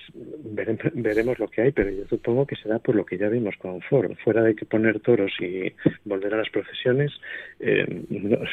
veremos 0.94 1.38
lo 1.38 1.48
que 1.48 1.62
hay, 1.62 1.72
pero 1.72 1.90
yo 1.90 2.04
supongo 2.08 2.46
que 2.46 2.56
será 2.56 2.78
por 2.78 2.94
lo 2.94 3.06
que 3.06 3.16
ya 3.16 3.28
vimos 3.28 3.54
con 3.58 3.80
Ford. 3.82 4.12
Fuera 4.24 4.42
de 4.42 4.56
que 4.56 4.66
poner 4.66 5.00
toros 5.00 5.32
y 5.40 5.72
volver 6.04 6.34
a 6.34 6.38
las 6.38 6.50
procesiones, 6.50 7.12
eh, 7.60 7.86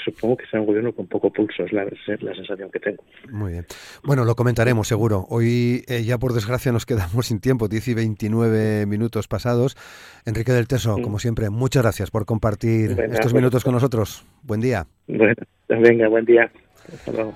supongo 0.06 0.38
que 0.38 0.46
será 0.46 0.62
un 0.62 0.68
gobierno 0.68 0.94
con 0.94 1.08
poco 1.08 1.32
pulso, 1.32 1.64
es 1.64 1.74
la, 1.74 1.86
sensación 2.36 2.70
que 2.72 2.80
tengo. 2.80 3.04
Muy 3.32 3.54
bien. 3.54 3.66
Bueno, 4.04 4.24
lo 4.24 4.36
comentaremos 4.36 4.88
seguro. 4.88 5.26
Hoy 5.30 5.84
eh, 5.88 6.04
ya 6.04 6.18
por 6.18 6.34
desgracia 6.34 6.72
nos 6.72 6.86
quedamos 6.86 7.28
sin 7.28 7.40
tiempo, 7.40 7.68
10 7.68 7.88
y 7.88 7.94
29 7.96 8.86
minutos 8.86 9.28
pasados. 9.28 9.76
Enrique 10.26 10.52
del 10.52 10.68
Teso, 10.68 10.98
como 11.02 11.20
siempre, 11.20 11.50
muchas 11.50 11.84
gracias 11.84 12.12
por 12.12 12.26
compartir 12.26 12.96
estos 13.12 13.34
minutos 13.34 13.64
con 13.64 13.74
nosotros. 13.74 14.26
Buen 14.44 14.62
día. 14.62 14.86
Bueno, 15.08 15.36
venga, 15.68 16.08
buen 16.08 16.26
día. 16.26 16.52
Hasta 16.94 17.12
luego. 17.12 17.34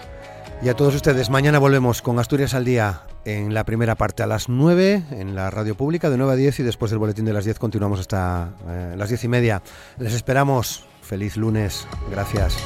Y 0.63 0.69
a 0.69 0.73
todos 0.73 0.95
ustedes, 0.95 1.29
mañana 1.29 1.59
volvemos 1.59 2.01
con 2.01 2.17
Asturias 2.17 2.55
al 2.55 2.65
Día 2.65 3.01
en 3.27 3.53
la 3.53 3.65
primera 3.65 3.95
parte 3.95 4.23
a 4.23 4.25
las 4.25 4.47
9 4.47 5.03
en 5.11 5.35
la 5.35 5.51
radio 5.51 5.75
pública 5.75 6.09
de 6.09 6.17
9 6.17 6.31
a 6.31 6.35
10 6.37 6.61
y 6.61 6.63
después 6.63 6.91
del 6.91 6.99
boletín 6.99 7.25
de 7.25 7.33
las 7.33 7.43
10 7.43 7.59
continuamos 7.59 7.99
hasta 7.99 8.51
eh, 8.69 8.95
las 8.97 9.09
10 9.09 9.25
y 9.25 9.27
media. 9.27 9.61
Les 9.99 10.13
esperamos. 10.13 10.85
Feliz 11.01 11.35
lunes. 11.35 11.87
Gracias. 12.09 12.57